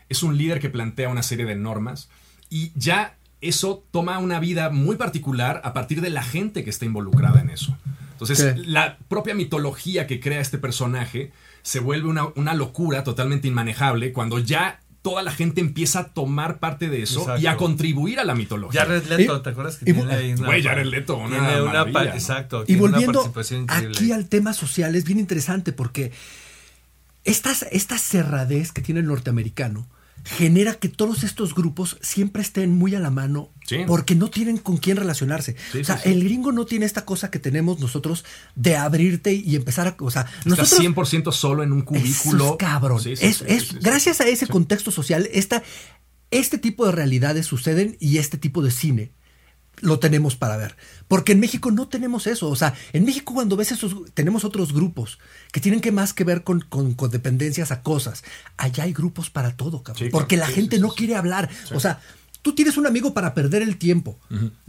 [0.09, 2.09] es un líder que plantea una serie de normas
[2.49, 6.85] y ya eso toma una vida muy particular a partir de la gente que está
[6.87, 7.77] involucrada en eso.
[8.13, 11.33] Entonces, la propia mitología que crea este personaje
[11.63, 16.61] se vuelve una, una locura totalmente inmanejable cuando ya toda la gente empieza a tomar
[16.61, 18.83] parte de eso y a contribuir a la mitología.
[18.83, 20.47] Jared Leto, Y- ¿te acuerdas que y- tiene ahí una...
[20.47, 22.13] Güey, Jared Leto, una tiene una maravilla, pa- ¿no?
[22.13, 22.63] Exacto.
[22.63, 23.97] Y tiene una volviendo participación increíble.
[23.97, 26.13] aquí al tema social, es bien interesante porque
[27.25, 29.87] estas, esta cerradez que tiene el norteamericano
[30.25, 33.79] genera que todos estos grupos siempre estén muy a la mano Sí.
[33.87, 35.57] porque no tienen con quién relacionarse.
[35.71, 38.25] Sí, o sea, sí, el gringo no tiene esta cosa que tenemos nosotros
[38.57, 39.97] de abrirte y empezar a...
[40.01, 40.81] O sea, nosotros...
[40.81, 42.45] 100% solo en un cubículo.
[42.45, 43.03] Eso es cabrón.
[43.07, 45.63] Es, es- gracias a ese contexto social, esta,
[46.33, 49.13] este tipo de realidades suceden y este tipo de cine
[49.83, 50.77] lo tenemos para ver.
[51.09, 52.49] Porque en México no tenemos eso.
[52.49, 55.19] O sea, en México cuando ves esos, tenemos otros grupos
[55.53, 58.25] que tienen que más que ver con, con, con dependencias a cosas.
[58.57, 60.07] Allá hay grupos para todo, cabrón.
[60.07, 61.51] Sí, porque la Sí, gente sí, no quiere hablar.
[61.75, 62.01] O sea,
[62.43, 64.19] tú tienes un amigo para perder el tiempo.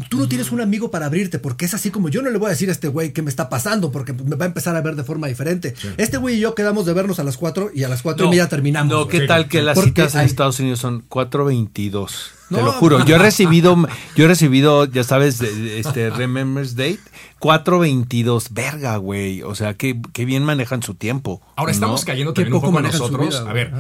[0.10, 2.48] Tú no tienes un amigo para abrirte, porque es así como yo no le voy
[2.48, 4.82] a decir a este güey qué me está pasando, porque me va a empezar a
[4.82, 5.74] ver de forma diferente.
[5.98, 8.30] Este güey y yo quedamos de vernos a las 4 y a las 4 y
[8.30, 8.92] media terminamos.
[8.94, 9.08] No.
[9.08, 12.08] ¿qué Sí, tal que las Porque citas en hay- Estados Unidos son 4.22?
[12.50, 13.04] Te No, lo juro.
[13.06, 13.76] Yo he recibido,
[14.16, 17.00] yo he recibido, ya sabes, este Remember's Date,
[17.40, 18.48] 4.22.
[18.52, 19.42] Verga, güey.
[19.44, 21.42] O sea, que, que bien manejan su tiempo.
[21.56, 23.28] Ahora estamos cayendo también un poco nosotros.
[23.30, 23.72] vida, a ver,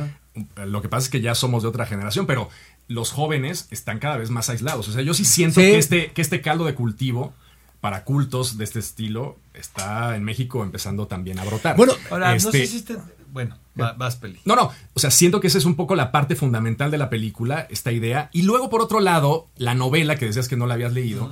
[0.65, 2.49] lo que pasa es que ya somos de otra generación, pero
[2.93, 4.87] los jóvenes están cada vez más aislados.
[4.87, 5.67] O sea, yo sí siento Sí.
[5.67, 7.33] que, este, que este caldo de cultivo
[7.81, 11.75] para cultos de este estilo está en México empezando también a brotar.
[11.75, 12.97] Bueno, Ahora, no Este, sé si te-
[13.31, 14.39] Bueno, va- vas, Peli.
[14.45, 17.09] No, no, o sea, siento que esa es un poco la parte fundamental de la
[17.09, 18.29] película, esta idea.
[18.31, 21.31] Y luego, por otro lado, la novela que decías que no la habías leído,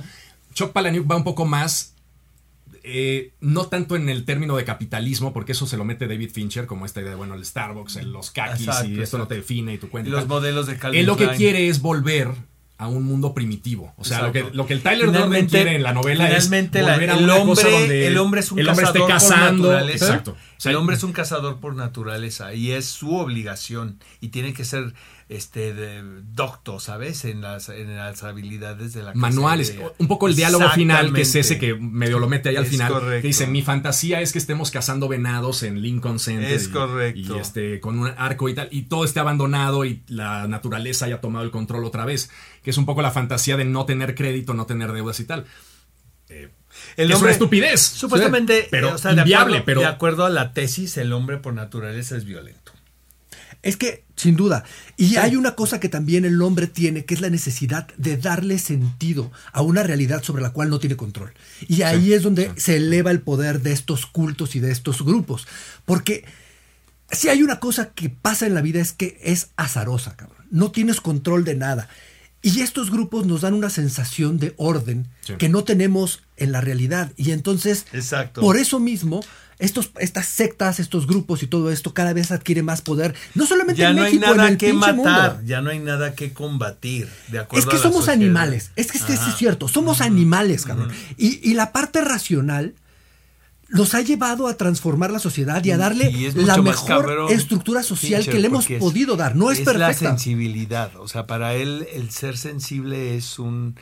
[0.52, 1.91] Chuck Palahniuk va un poco más,
[2.84, 6.66] eh, no tanto en el término de capitalismo, porque eso se lo mete David Fincher,
[6.66, 9.36] como esta idea de, bueno, el Starbucks, el- los kakis, Exacto, y esto no te
[9.36, 10.08] define y tu cuenta.
[10.08, 11.38] Y los modelos de Calvin Él lo que Klein.
[11.38, 12.28] quiere es volver
[12.78, 13.94] a un mundo primitivo.
[13.96, 16.82] O sea, lo que, lo que el Tyler Durden quiere en la novela es finalmente
[16.82, 19.08] la- volver a el hombre, cosa donde el hombre es un el hombre esté cazador
[19.08, 19.62] por cazando.
[19.68, 20.04] naturaleza.
[20.06, 20.30] Exacto.
[20.32, 24.52] O sea, el hombre es un cazador por naturaleza y es su obligación y tiene
[24.52, 24.94] que ser
[25.36, 26.02] este de-
[26.32, 27.24] docto, ¿sabes?
[27.24, 29.70] En las en las habilidades de la manuales.
[29.70, 29.92] cacería.
[29.98, 32.70] Un poco el diálogo final, que es ese que medio lo mete ahí al Es
[32.70, 32.92] final.
[32.92, 33.22] correcto.
[33.22, 36.52] Que dice: Mi fantasía es que estemos cazando venados en Lincoln Center.
[36.52, 37.36] Es y- correcto.
[37.36, 38.68] Y este, con un arco y tal.
[38.70, 42.30] Y todo esté abandonado y la naturaleza haya tomado el control otra vez.
[42.62, 45.46] Que es un poco la fantasía de no tener crédito, no tener deudas y tal.
[46.96, 47.80] El es una estupidez.
[47.82, 50.96] Supuestamente, Sí, pero eh, o sea, de inviable, acuerdo- pero- de acuerdo a la tesis,
[50.96, 52.71] el hombre por naturaleza es violento.
[53.62, 54.64] Es que, sin duda.
[54.96, 58.58] Y hay una cosa que también el hombre tiene, que es la necesidad de darle
[58.58, 61.32] sentido a una realidad sobre la cual no tiene control.
[61.68, 65.46] Y ahí es donde se eleva el poder de estos cultos y de estos grupos.
[65.84, 66.24] Porque
[67.10, 70.44] si hay una cosa que pasa en la vida es que es azarosa, cabrón.
[70.50, 71.88] No tienes control de nada.
[72.44, 75.34] Y estos grupos nos dan una sensación de orden Sí.
[75.38, 77.12] que no tenemos en la realidad.
[77.16, 78.40] Y entonces, Exacto.
[78.40, 79.22] por eso mismo,
[79.62, 83.14] estos, estas sectas, estos grupos y todo esto cada vez adquiere más poder.
[83.34, 85.46] No solamente Ya en no hay México, en nada el que pinche matar, mundo.
[85.48, 87.08] ya no hay nada que combatir.
[87.28, 88.14] De Es acuerdo que a la somos sociedad.
[88.16, 88.70] animales.
[88.76, 89.68] Es que es, que eso es cierto.
[89.68, 90.90] Somos animales, cabrón.
[91.16, 92.74] Y, y la parte racional
[93.70, 97.32] nos ha llevado a transformar la sociedad y a darle Y es la mejor cabrón,
[97.32, 99.34] estructura social Fincher, que le hemos es- podido dar.
[99.34, 99.94] No es, la perfecta.
[100.10, 100.90] sensibilidad.
[100.96, 103.76] O sea, para él el ser sensible es un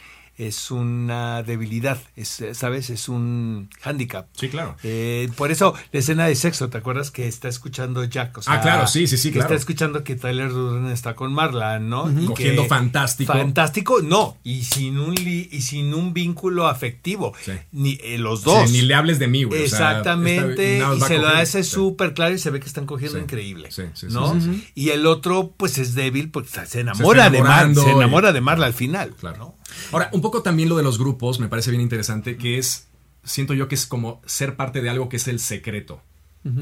[0.48, 2.90] es una debilidad, es, ¿sabes?
[2.90, 4.28] Es un hándicap.
[4.32, 4.76] Sí, claro.
[4.82, 8.38] Eh, por eso, la escena de sexo, ¿te acuerdas que está escuchando Jack?
[8.38, 9.46] O sea, Ah, claro, sí, sí, sí, que claro.
[9.48, 12.10] Está escuchando que Tyler Durden está con Marla, ¿no?
[12.10, 13.32] Y Cogiendo que- fantástico.
[13.32, 14.36] Fantástico, no.
[14.44, 17.32] Y sin un, li- y sin un vínculo afectivo.
[17.42, 17.52] Sí.
[17.72, 18.68] Ni eh, los dos.
[18.70, 19.64] Sí, ni le hables de mí, güey.
[19.64, 21.70] o sea, Exactamente, y se lo hace Sí.
[21.70, 24.36] súper claro y se ve que están cogiendo increíble, sí, sí, sí, ¿no?
[24.74, 28.32] Y el otro, pues es débil, porque se enamora de Mar, enamorando se y- enamora
[28.32, 29.36] de Marla al final, Claro.
[29.38, 29.54] ¿no?
[29.92, 32.86] Ahora, un poco también lo de los grupos me parece bien interesante, que es,
[33.24, 36.02] siento yo que es como ser parte de algo que es el secreto.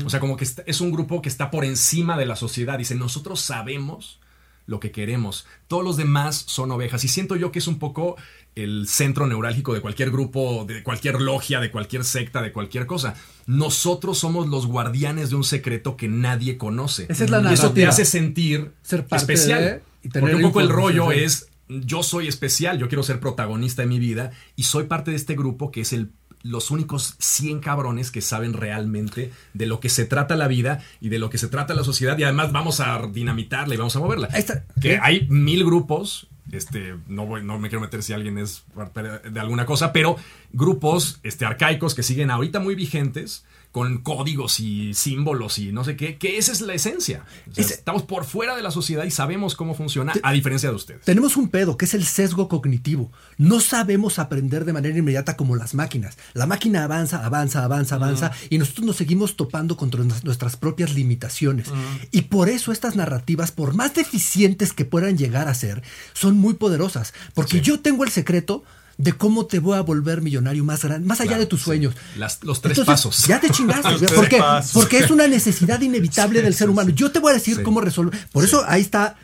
[0.05, 2.79] O sea, como que es un grupo que está por encima de la sociedad.
[2.79, 4.19] Dice, nosotros sabemos
[4.67, 5.47] lo que queremos.
[5.69, 7.05] Todos los demás son ovejas.
[7.05, 8.17] Y siento yo que es un poco
[8.57, 13.15] el centro neurálgico de cualquier grupo, de cualquier logia, de cualquier secta, de cualquier cosa.
[13.47, 17.07] Nosotros somos los guardianes de un secreto que nadie conoce.
[17.09, 17.89] Esa es la y eso te narrativa.
[17.91, 19.61] hace sentir Ser parte especial.
[19.63, 23.21] de y tener Porque un poco el rollo es yo soy especial, yo quiero ser
[23.21, 26.13] protagonista de mi vida y soy parte de este grupo que es el
[26.43, 31.09] los únicos 100 cabrones que saben realmente de lo que se trata la vida y
[31.09, 34.01] de lo que se trata la sociedad y además vamos a dinamitarla y vamos a
[34.01, 34.29] moverla.
[34.33, 34.65] Ahí está.
[34.81, 39.03] Que hay mil grupos, este, no, voy, no me quiero meter si alguien es parte
[39.03, 40.17] de alguna cosa, pero
[40.53, 45.95] grupos este, arcaicos que siguen ahorita muy vigentes con códigos y símbolos y no sé
[45.97, 47.25] qué, que esa es la esencia.
[47.51, 50.71] O sea, Ese- estamos por fuera de la sociedad y sabemos cómo funciona, a diferencia
[50.71, 51.03] de ustedes.
[51.05, 53.13] Tenemos un pedo, que es el sesgo cognitivo.
[53.37, 56.17] No sabemos aprender de manera inmediata como las máquinas.
[56.33, 60.95] La máquina avanza, avanza, avanza, avanza, y nosotros nos seguimos topando contra nues- nuestras propias
[60.95, 61.69] limitaciones.
[62.11, 65.83] Y por eso estas narrativas, por más deficientes que puedan llegar a ser,
[66.15, 67.13] son muy poderosas.
[67.35, 67.61] Porque Sí.
[67.65, 68.65] yo tengo el secreto
[68.99, 71.65] de cómo te voy a volver millonario más grande, más allá Claro, de tus sí.
[71.67, 71.95] sueños.
[72.17, 73.27] Las- los tres Entonces, pasos.
[73.27, 73.89] Ya te chingaste.
[73.91, 74.73] Los güey, tres porque, pasos.
[74.73, 76.91] porque es una necesidad inevitable Sí, del ser humano.
[76.91, 78.19] Yo te voy a decir cómo resolver.
[78.33, 79.17] Por eso ahí está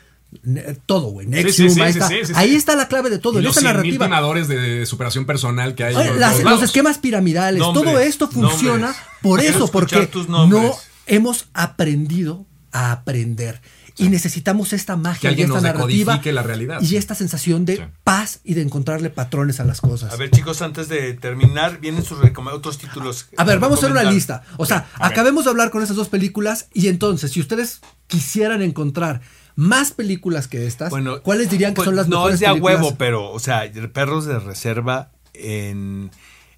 [0.85, 1.27] Todo, güey.
[1.27, 2.39] Nexium, sí, sí, ahí, sí, está.
[2.39, 3.39] ahí está la clave de todo.
[3.39, 4.05] Y los esa 100.000 narrativa.
[4.05, 5.95] timadores de superación personal que hay.
[5.95, 8.95] Ay, en las- los esquemas piramidales, Nombres, todo esto funciona nombres.
[9.21, 13.61] por eso, porque no hemos aprendido a aprender.
[13.97, 16.97] Y necesitamos esta magia Que y esta nos narrativa la realidad, y sí.
[16.97, 17.83] esta sensación de Sí.
[18.03, 20.11] paz y de encontrarle patrones a las cosas.
[20.11, 22.19] A ver, chicos, antes de terminar, vienen sus
[22.53, 23.27] otros títulos.
[23.37, 24.43] A ver, vamos a hacer una lista.
[24.57, 29.21] O sea, acabemos de hablar con esas dos películas y entonces, si ustedes quisieran encontrar
[29.55, 32.47] más películas que estas, Bueno, ¿cuáles dirían que pues, son las No mejores es de
[32.47, 32.81] a películas?
[32.81, 36.11] huevo, pero, o sea, Perros de Reserva en,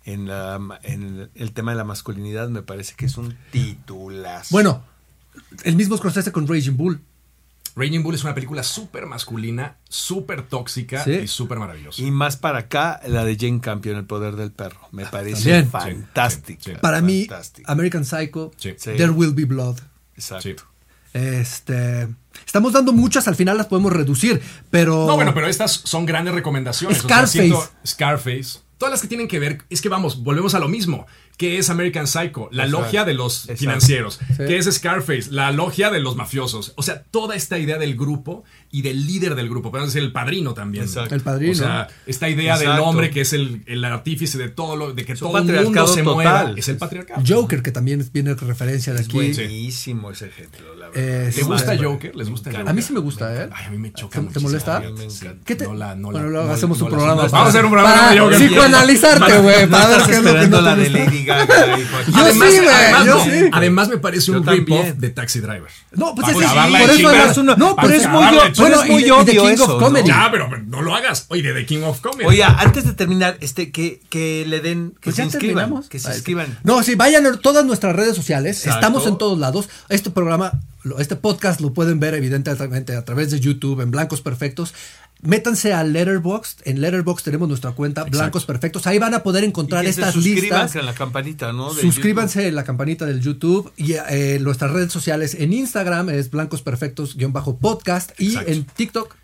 [0.06, 4.48] en, la- en el tema de la masculinidad me parece que es un titulazo.
[4.50, 4.84] Bueno,
[5.64, 7.00] el mismo Scorsese con Raging Bull.
[7.78, 11.12] Raging Bull es una película súper masculina, súper tóxica Sí.
[11.12, 12.02] y súper maravillosa.
[12.02, 14.80] Y más para acá, la de Jane Campion, El Poder del Perro.
[14.92, 15.70] Me parece también.
[15.70, 16.60] fantástica.
[16.64, 16.82] Sí, sí, sí.
[16.82, 17.28] Para mí.
[17.66, 18.52] American Psycho.
[18.60, 19.78] There Will Be Blood.
[20.16, 20.42] Exacto.
[20.50, 20.56] Sí.
[21.14, 22.08] Este,
[22.46, 26.34] estamos dando muchas, al final las podemos reducir, pero No, bueno, pero estas son grandes
[26.34, 27.00] recomendaciones.
[27.00, 27.40] O sea, Scarface.
[27.42, 28.60] siento- Scarface.
[28.78, 31.08] Todas las que tienen que ver, es que vamos, volvemos a lo mismo.
[31.38, 32.50] ¿Qué es American Psycho?
[32.52, 32.84] La Exacto.
[32.86, 33.60] logia de los Exacto.
[33.60, 34.20] financieros.
[34.28, 34.44] Sí.
[34.48, 35.30] ¿Qué es Scarface?
[35.32, 36.74] La logia de los mafiosos.
[36.76, 39.72] O sea, toda esta idea del grupo y del líder del grupo.
[39.72, 40.84] Podemos decir el padrino también.
[40.86, 41.16] Exacto.
[41.16, 41.52] El Padrino.
[41.54, 42.86] O sea, esta idea del Exacto.
[42.86, 45.54] hombre que es el, el artífice de todo lo, de que Es todo el mundo
[45.54, 46.16] patriarcado se total.
[46.16, 46.54] mueva.
[46.58, 47.22] Es el patriarcado.
[47.28, 49.14] Joker, que también viene referencia de aquí.
[49.14, 51.02] Buenísimo ese ejemplo, la verdad.
[51.28, 52.16] Eh, ¿Te gusta Bueno, Joker?
[52.16, 52.70] ¿Les gusta me Joker?
[52.70, 53.50] A mí sí me gusta, ¿eh?
[53.54, 54.78] Ay, a mí me choca ¿Te- te molesta?
[54.78, 55.44] A mí me encanta.
[55.46, 57.16] ¿Qué te- No la- no bueno, la- luego no- hacemos un programa.
[57.24, 58.38] Vamos a hacer un programa para de Joker.
[58.40, 59.68] psicoanalizarte, güey.
[59.70, 61.06] Para ver ¿No qué es lo que no la te de gusta.
[61.06, 61.78] Lady Gaga?
[61.78, 63.50] Yo Además, sí, güey, además, yo no, sí.
[63.52, 65.70] además me parece Yo un rip-off de Taxi Driver.
[65.94, 68.24] No, pues acabarla por eso Es no, pero es muy,
[68.58, 69.88] de bueno, y Es muy de- y de obvio King eso, of ¿no?
[69.88, 70.08] Comedy.
[70.08, 71.26] Ya, pero no lo hagas.
[71.30, 72.26] Oye, de King of Comedy.
[72.26, 75.56] Oye, antes de terminar, este, que, que le den, que Pues se inscriban.
[75.58, 75.90] terminamos.
[75.90, 76.58] Que se inscriban.
[76.64, 78.58] No, sí, vayan a todas nuestras redes sociales.
[78.60, 78.80] Exacto.
[78.80, 79.70] Estamos en todos lados.
[79.90, 80.60] Este programa,
[81.00, 84.74] este podcast lo pueden ver evidentemente a través de YouTube en Blancos Perfectos.
[85.22, 86.62] Métanse a Letterboxd.
[86.66, 88.86] En Letterboxd tenemos nuestra cuenta Blancos Perfectos.
[88.88, 90.74] Ahí van a poder encontrar Y estas suscriban listas.
[90.74, 91.74] con la campanita, ¿no?
[91.74, 96.10] De Suscríbanse en la campanita del YouTube y eh, en nuestras redes sociales en Instagram
[96.10, 98.52] es blancos perfectos-podcast y Exacto.
[98.52, 99.16] en TikTok.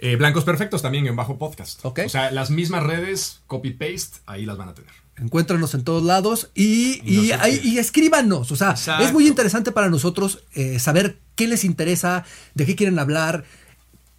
[0.00, 1.80] Eh, Blancos Perfectos también en bajo podcast.
[1.84, 2.00] Ok.
[2.06, 4.90] O sea, las mismas redes, copy-paste, ahí las van a tener.
[5.16, 7.68] Encuéntranos en todos lados y, y, no sé ahí- qué.
[7.68, 8.52] y escríbanos.
[8.52, 9.04] O sea, Exacto.
[9.04, 12.24] es muy interesante para nosotros eh, saber qué les interesa,
[12.54, 13.44] de qué quieren hablar.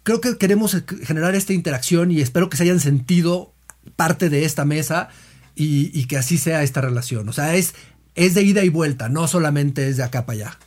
[0.02, 3.52] Creo que queremos eh, generar esta interacción y espero que se hayan sentido
[3.96, 5.08] parte de esta mesa
[5.54, 7.28] y, y que así sea esta relación.
[7.28, 7.74] O sea, es,
[8.14, 10.58] es de ida y vuelta, no solamente es de acá para allá.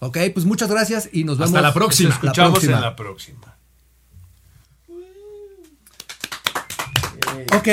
[0.00, 1.62] Ok, pues muchas gracias y nos Hasta vemos.
[1.62, 2.08] la próxima.
[2.10, 2.76] Nos escuchamos próxima.
[2.76, 3.56] en la próxima.
[7.56, 7.68] Ok.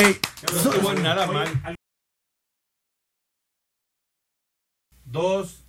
[0.51, 1.75] No estuvo nada mal.
[5.05, 5.60] Dos.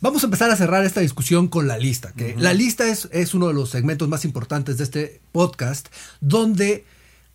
[0.00, 2.12] Vamos a empezar a cerrar esta discusión con la lista.
[2.12, 5.88] Que La lista es, es uno de los segmentos más importantes de este podcast,
[6.20, 6.84] donde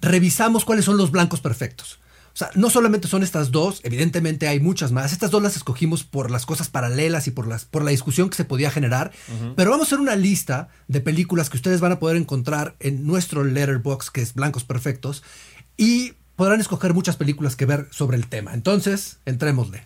[0.01, 1.99] revisamos cuáles son los blancos perfectos.
[2.33, 5.11] O sea, no solamente son estas dos, evidentemente hay muchas más.
[5.11, 8.37] Estas dos las escogimos por las cosas paralelas y por, las, por la discusión que
[8.37, 9.11] se podía generar.
[9.55, 13.05] Pero vamos a hacer una lista de películas que ustedes van a poder encontrar en
[13.05, 15.21] nuestro letterbox, que es Blancos Perfectos,
[15.77, 18.55] y podrán escoger muchas películas que ver sobre el tema.
[18.55, 19.85] Entonces, entrémosle.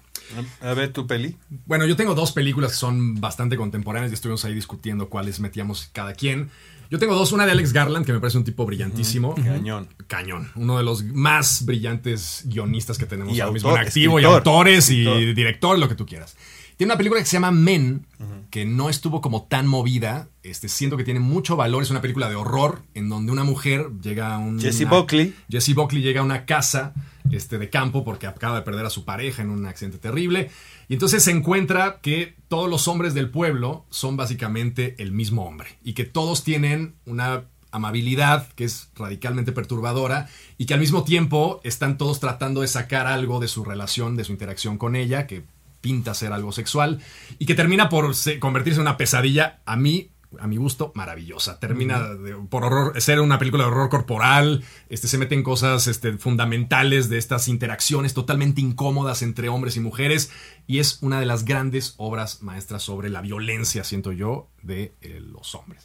[0.62, 1.36] A ver tu peli.
[1.66, 5.90] Bueno, yo tengo dos películas que son bastante contemporáneas y estuvimos ahí discutiendo cuáles metíamos
[5.94, 6.50] cada quien.
[6.90, 9.36] Yo tengo dos, una de Alex Garland, que me parece un tipo brillantísimo.
[9.36, 9.90] Cañón.
[10.08, 10.52] Cañón.
[10.56, 14.38] Uno de los más brillantes guionistas que tenemos Y ahora mismo en activo, y escritor,
[14.38, 16.38] autores, y director, lo que tú quieras.
[16.78, 18.06] Tiene una película que se llama Men,
[18.52, 20.30] que no estuvo como tan movida.
[20.44, 21.82] Este, siento que tiene mucho valor.
[21.82, 24.60] Es una película de horror en donde una mujer llega a un.
[24.60, 25.34] Jessie Buckley.
[25.50, 26.94] Jesse Buckley llega a una casa
[27.32, 30.52] este, de campo porque acaba de perder a su pareja en un accidente terrible.
[30.88, 35.80] Y entonces se encuentra que todos los hombres del pueblo son básicamente el mismo hombre.
[35.84, 41.60] Y que todos tienen una amabilidad que es radicalmente perturbadora y que al mismo tiempo
[41.64, 45.44] están todos tratando de sacar algo de su relación, de su interacción con ella, que
[45.88, 47.00] pinta ser algo sexual
[47.40, 50.12] y que termina por se- convertirse en una pesadilla a mí
[50.42, 51.58] a mi gusto maravillosa.
[51.62, 56.18] Termina de- por horror ser una película de horror corporal este se meten cosas este,
[56.18, 60.30] fundamentales de estas interacciones totalmente incómodas entre hombres y mujeres
[60.68, 65.22] y es una de las grandes obras maestras sobre la violencia siento yo de eh,
[65.22, 65.84] los hombres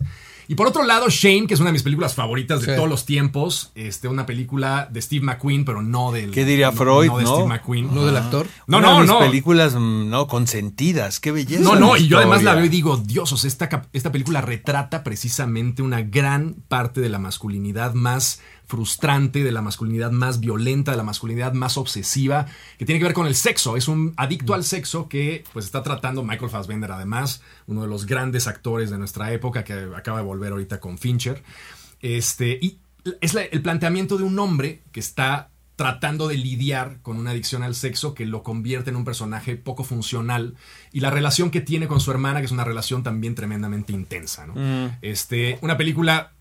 [0.49, 2.77] y por otro lado Shane que es una de mis películas favoritas de Sí.
[2.77, 6.77] todos los tiempos este una película de Steve McQueen pero no del ¿Qué diría no-
[6.77, 7.35] Freud, no de no?
[7.35, 8.47] Steve McQueen No del actor.
[8.67, 9.19] no, Una de no, mis no.
[9.21, 11.21] películas, mm, no, consentidas.
[11.21, 11.63] Qué belleza.
[11.63, 14.11] No, no, de y yo además la veo y digo, Dios, o sea, esta, esta
[14.13, 20.41] película retrata precisamente una gran parte de la masculinidad más frustrante, de la masculinidad más
[20.41, 22.47] violenta, de la masculinidad más obsesiva,
[22.79, 23.77] que tiene que ver con el sexo.
[23.77, 28.07] Es un adicto al sexo que pues está tratando Michael Fassbender además, uno de los
[28.07, 31.43] grandes actores de nuestra época que acaba de volver ahorita con Fincher.
[32.01, 32.79] Este, y
[33.21, 37.75] es el planteamiento de un hombre que está tratando de lidiar con una adicción al
[37.75, 40.55] sexo que lo convierte en un personaje poco funcional
[40.93, 44.47] y la relación que tiene con su hermana que es una relación también tremendamente intensa
[44.47, 44.99] Mm.
[45.01, 46.33] este una película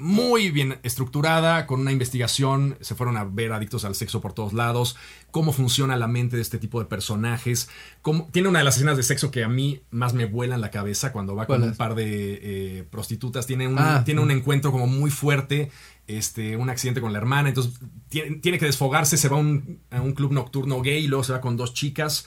[0.00, 4.52] muy bien estructurada, con una investigación, se fueron a ver adictos al sexo por todos
[4.52, 4.96] lados,
[5.30, 7.68] cómo funciona la mente de este tipo de personajes.
[8.02, 10.60] Cómo, tiene una de las escenas de sexo que a mí más me vuela en
[10.60, 11.76] la cabeza cuando va con ¿Cuál un es?
[11.76, 13.46] par de eh, prostitutas.
[13.46, 14.02] Tiene un, Ah.
[14.04, 15.70] tiene un encuentro como muy fuerte,
[16.06, 17.74] este, un accidente con la hermana, entonces
[18.08, 21.22] tiene, tiene que desfogarse, se va a un, a un club nocturno gay y luego
[21.24, 22.26] se va con dos chicas.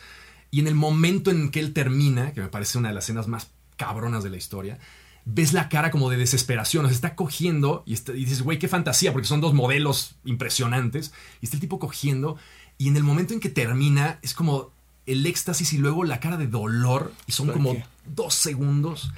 [0.52, 3.28] Y en el momento en que él termina, que me parece una de las escenas
[3.28, 4.78] más cabronas de la historia,
[5.26, 8.60] ves la cara como de desesperación, o sea, está cogiendo y, está- y dices, güey,
[8.60, 12.38] qué fantasía, porque son dos modelos impresionantes, y está el tipo cogiendo,
[12.78, 14.72] y en el momento en que termina, es como
[15.06, 17.86] el éxtasis y luego la cara de dolor, y son ¿Por como qué?
[18.06, 19.12] dos segundos,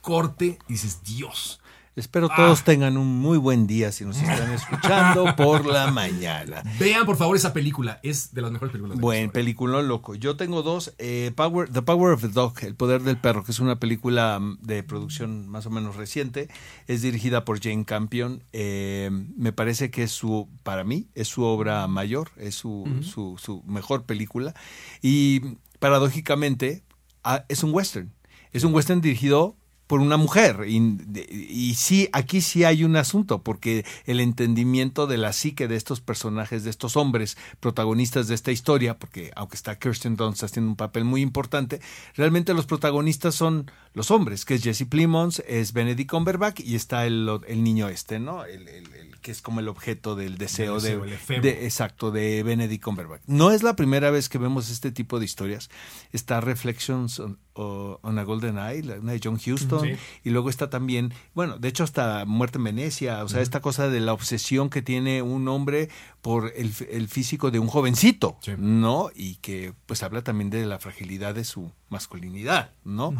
[0.00, 1.60] corte, y dices, Dios.
[1.94, 2.36] Espero Ah.
[2.36, 6.62] todos tengan un muy buen día si nos están escuchando por la mañana.
[6.80, 10.14] Vean, por favor, esa película, es de las mejores películas de Buen película loco.
[10.14, 10.94] Yo tengo dos.
[10.98, 14.38] eh, Power, the Power of the Dog, El Poder del Perro, que es una película
[14.40, 16.48] mm, de producción más o menos reciente.
[16.86, 18.42] Es dirigida por Jane Campion.
[18.54, 23.36] eh, me parece que es su, para mí, es su obra mayor, es su, su,
[23.38, 24.54] su mejor película.
[25.02, 25.40] Y
[25.78, 26.84] paradójicamente,
[27.22, 28.12] ah, es un western.
[28.52, 29.56] Es un western dirigido
[29.92, 30.64] por una mujer.
[30.66, 30.96] Y,
[31.50, 36.00] y sí, aquí sí hay un asunto, porque el entendimiento de la psique de estos
[36.00, 40.76] personajes, de estos hombres protagonistas de esta historia, porque aunque está Kirsten Dunst haciendo un
[40.76, 41.82] papel muy importante,
[42.16, 47.04] realmente los protagonistas son los hombres, que es Jesse Plimons, es Benedict Cumberbatch y está
[47.04, 48.46] el, el niño este, ¿no?
[48.46, 51.40] El, el- el que es como el objeto del deseo, deseo, de, el efebo.
[51.42, 53.22] de- exacto, de Benedict Cumberbatch.
[53.26, 55.70] No es la primera vez que vemos este tipo de historias.
[56.12, 57.38] Está Reflections on,
[58.18, 59.94] a Golden Eye, la- una de John Huston, Sí.
[60.24, 63.88] y luego está también, bueno, de hecho hasta Muerte en Venecia, o sea, esta cosa
[63.88, 65.88] de la obsesión que tiene un hombre
[66.22, 68.52] por el, el físico de un jovencito, Sí.
[68.56, 69.10] ¿no?
[69.14, 73.12] Y que pues habla también de la fragilidad de su masculinidad, ¿no?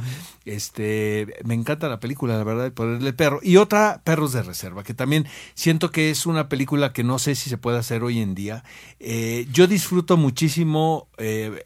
[0.47, 3.41] Este, me encanta la película, la verdad, El poder del perro.
[3.43, 7.35] Y otra, Perros de Reserva, que también siento que es una película que no sé
[7.35, 8.65] si se puede hacer hoy en día.
[8.99, 11.63] Eh, yo disfruto muchísimo eh,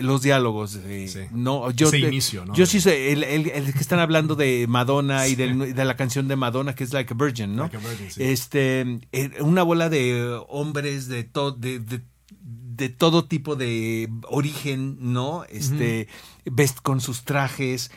[0.00, 0.72] los diálogos.
[0.72, 1.20] Sí.
[1.32, 2.54] no, yo, Ese inicio, ¿no?
[2.54, 5.96] Yo sí sé, el, el- el que están hablando de Madonna y del- de la
[5.96, 7.62] canción de Madonna, que es Like a Virgin, ¿no?
[7.64, 8.22] Like a Virgin, sí.
[8.22, 12.02] Este, eh, una bola de hombres de todo, de, de-
[12.42, 15.44] de todo tipo de origen, ¿no?
[15.50, 16.08] Este,
[16.46, 17.90] ves con sus trajes.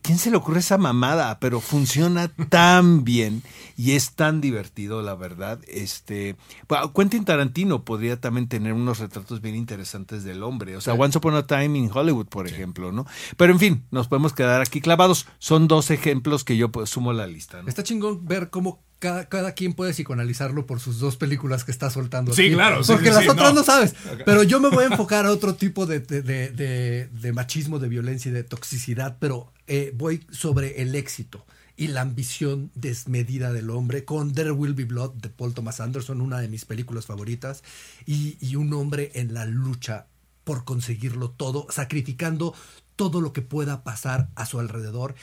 [0.00, 1.38] ¿Quién se le ocurre esa mamada?
[1.38, 3.42] Pero funciona tan bien
[3.76, 5.60] y es tan divertido, la verdad.
[5.68, 6.36] Este,
[6.68, 10.76] bueno, Quentin Tarantino podría también tener unos retratos bien interesantes del hombre.
[10.76, 13.04] O sea, Once Upon a Time in Hollywood, por ejemplo, ¿no?
[13.36, 15.26] Pero en fin, nos podemos quedar aquí clavados.
[15.38, 17.60] Son dos ejemplos que yo pues, sumo a la lista.
[17.60, 17.68] ¿no?
[17.68, 21.90] Está chingón ver cómo cada, cada quien puede psicoanalizarlo por sus dos películas que está
[21.90, 22.32] soltando.
[22.32, 22.54] Sí, aquí.
[22.54, 23.60] claro, sí, Porque sí, las sí, otras no.
[23.60, 23.64] no.
[23.64, 23.94] sabes.
[24.24, 27.80] Pero yo me voy a enfocar a otro tipo de, de- de- de- de machismo,
[27.80, 31.44] de violencia y de toxicidad, pero eh, voy sobre el éxito
[31.76, 36.20] y la ambición desmedida del hombre con There Will Be Blood de Paul Thomas Anderson,
[36.20, 37.64] una de mis películas favoritas,
[38.06, 40.06] y, y un hombre en la lucha
[40.44, 42.54] por conseguirlo todo, sacrificando
[42.94, 45.14] todo lo que pueda pasar a su alrededor,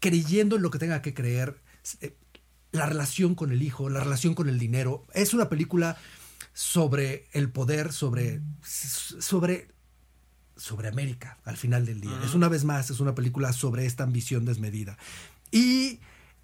[0.00, 1.56] creyendo en lo que tenga que creer,
[2.00, 2.16] eh,
[2.72, 5.04] la relación con el hijo, la relación con el dinero.
[5.14, 5.96] Es una película
[6.52, 9.68] sobre el poder, sobre, sobre,
[10.56, 12.18] sobre América al final del día.
[12.24, 14.96] Es una vez más, es una película sobre esta ambición desmedida.
[15.50, 16.00] Y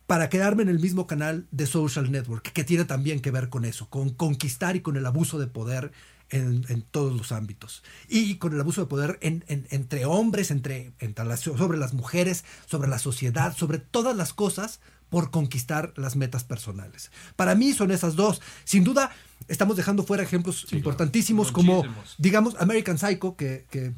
[0.07, 3.65] para quedarme en el mismo canal de Social Network, que tiene también que ver con
[3.65, 5.93] eso, con conquistar y con el abuso de poder
[6.29, 7.83] en, en todos los ámbitos.
[8.09, 11.95] Y con el abuso de poder en- en- entre hombres, entre, entre las- sobre las
[11.95, 14.81] mujeres, sobre la sociedad, sobre todas las cosas
[15.13, 17.13] por conquistar las metas personales.
[17.37, 18.41] Para mí son esas dos.
[18.65, 19.11] Sin duda,
[19.47, 22.15] estamos dejando fuera ejemplos importantísimos como, Muchísimos.
[22.17, 23.93] digamos, American Psycho, que, que,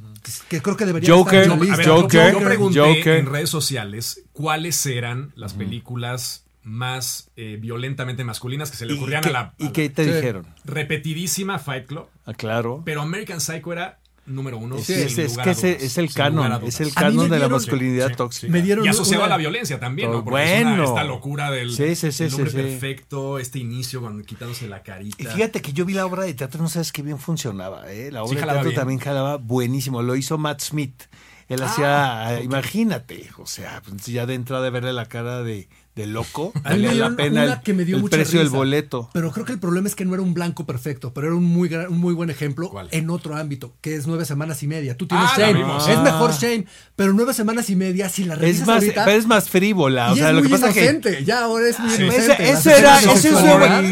[0.48, 1.76] que creo que debería Joker, estar en la lista.
[1.78, 3.16] ver, Joker, yo, yo pregunté Joker.
[3.18, 8.96] en redes sociales cuáles eran las películas más eh, violentamente masculinas que se le ¿Y
[8.96, 10.10] ocurrían qué- a la, a ¿Y la qué te Sí.
[10.12, 10.46] dijeron?
[10.64, 12.82] repetidísima Fight Club, Ah, claro.
[12.84, 14.78] pero American Psycho era número uno.
[14.78, 18.14] Sí, es, es que a es, el canon, es el canon de la masculinidad Sí,
[18.16, 18.46] tóxica.
[18.46, 18.52] sí.
[18.52, 20.24] Me dieron y asociado una- a la violencia también, ¿no?
[20.24, 20.84] Porque es una- bueno.
[20.84, 22.62] esta locura del Sí, sí, sí, el hombre sí, sí.
[22.62, 25.22] perfecto, este inicio cuando quitándose la carita.
[25.22, 28.10] Y fíjate que yo vi la obra de teatro, no sabes qué bien funcionaba, ¿eh?
[28.10, 28.74] La obra Sí, de teatro bien.
[28.74, 30.02] también jalaba buenísimo.
[30.02, 31.02] Lo hizo Matt Smith.
[31.48, 32.44] Él Ah, hacía, ok.
[32.44, 36.76] imagínate, o sea, pues ya de entrada de verle la cara de, de loco, me
[36.78, 39.10] dio la pena una el, que me dio el mucha precio del boleto.
[39.12, 41.44] Pero creo que el problema es que no era un blanco perfecto, pero era un
[41.44, 42.88] muy, gran- un muy buen ejemplo ¿Cuál?
[42.90, 44.96] en otro ámbito, que es nueve semanas y media.
[44.96, 45.54] Tú tienes Ah, Shame.
[45.54, 45.88] vimos.
[45.88, 46.02] Es Ah.
[46.02, 46.66] mejor Shame,
[46.96, 50.12] pero nueve semanas y media, si la Es revisas más, ahorita, pero es más frívola.
[50.12, 51.24] O sea, es lo muy que pasa es que inocente.
[51.24, 52.02] Ya ahora es muy Sí.
[52.02, 52.32] inocente.
[52.32, 53.28] Ese, ese era, ese,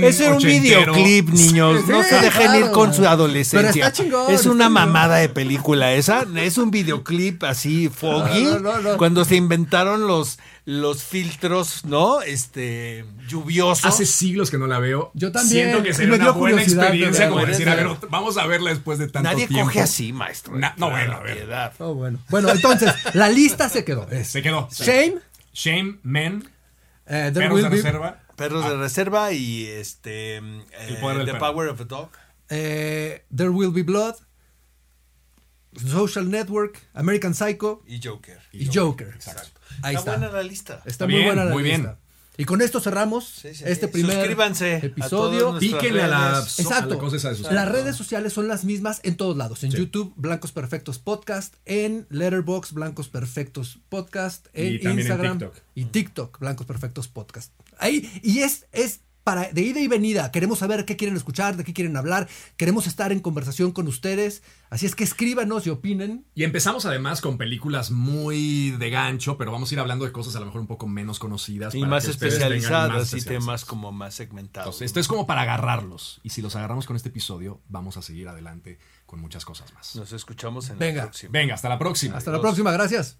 [0.08, 1.86] es era un videoclip, niños.
[1.88, 2.58] No Sí, se dejen claro.
[2.66, 3.70] ir con su adolescencia.
[3.72, 6.26] Pero está chingón, es una mamada de película esa.
[6.36, 8.44] Es un videoclip así foggy.
[8.44, 8.96] No, no, no, no.
[8.96, 12.22] Cuando se inventaron los, los filtros, ¿no?
[12.22, 13.84] Este, lluviosos.
[13.84, 15.10] Hace siglos que no la veo.
[15.14, 15.66] Yo también.
[15.70, 18.70] Siento que sería me una dio buena experiencia como decir, a ver, vamos a verla
[18.70, 19.66] después de tanto Nadie tiempo.
[19.66, 20.56] coge así, maestro.
[20.56, 21.38] Na- no, bueno, a ver.
[21.38, 21.72] piedad.
[21.78, 22.18] Oh, bueno.
[22.28, 24.08] bueno, entonces, la lista se quedó.
[24.10, 24.68] Es Se quedó.
[24.70, 25.16] Shame,
[25.52, 26.48] Shame, Men,
[27.06, 28.18] eh, Perros de Be- Reserva.
[28.36, 28.70] Perros Ah.
[28.70, 30.36] de reserva y este.
[30.36, 30.42] eh,
[31.00, 31.52] poder del The perro.
[31.52, 32.08] Power of a Dog.
[32.50, 34.14] eh, There Will Be Blood,
[35.76, 38.38] Social Network, American Psycho Y Joker.
[38.52, 39.08] y Joker.
[39.14, 39.51] Exacto.
[39.82, 40.18] Ahí está está.
[40.18, 40.82] buena la lista.
[40.84, 41.78] Está muy bien, buena la muy lista.
[41.78, 41.96] bien.
[42.38, 43.92] Y con esto cerramos Sí, sí, este sí.
[43.92, 45.58] primer Suscríbanse episodio.
[45.58, 46.58] Píquenle a la, redes.
[46.58, 46.98] a Exacto.
[47.10, 49.62] la esa Las redes sociales son las mismas en todos lados.
[49.64, 49.76] En Sí.
[49.76, 51.56] YouTube, Blancos Perfectos Podcast.
[51.66, 54.46] En Letterboxd, Blancos Perfectos Podcast.
[54.54, 55.38] En Y también en Instagram.
[55.40, 55.56] TikTok.
[55.74, 57.52] Y TikTok, Blancos Perfectos Podcast.
[57.78, 60.30] Ahí, y es, es para de ida y venida.
[60.30, 62.28] Queremos saber qué quieren escuchar, de qué quieren hablar.
[62.56, 64.42] Queremos estar en conversación con ustedes.
[64.70, 66.24] Así es que escríbanos y opinen.
[66.34, 70.36] Y empezamos además con películas muy de gancho, pero vamos a ir hablando de cosas
[70.36, 71.74] a lo mejor un poco menos conocidas.
[71.74, 74.66] Y para más que especializadas más y temas como más segmentados.
[74.68, 76.20] Entonces, esto es como para agarrarlos.
[76.22, 79.94] Y si los agarramos con este episodio, vamos a seguir adelante con muchas cosas más.
[79.96, 81.02] Nos escuchamos en Venga.
[81.02, 81.32] la próxima.
[81.32, 82.16] Venga, hasta la próxima.
[82.16, 82.72] Hasta la próxima.
[82.72, 83.18] Gracias.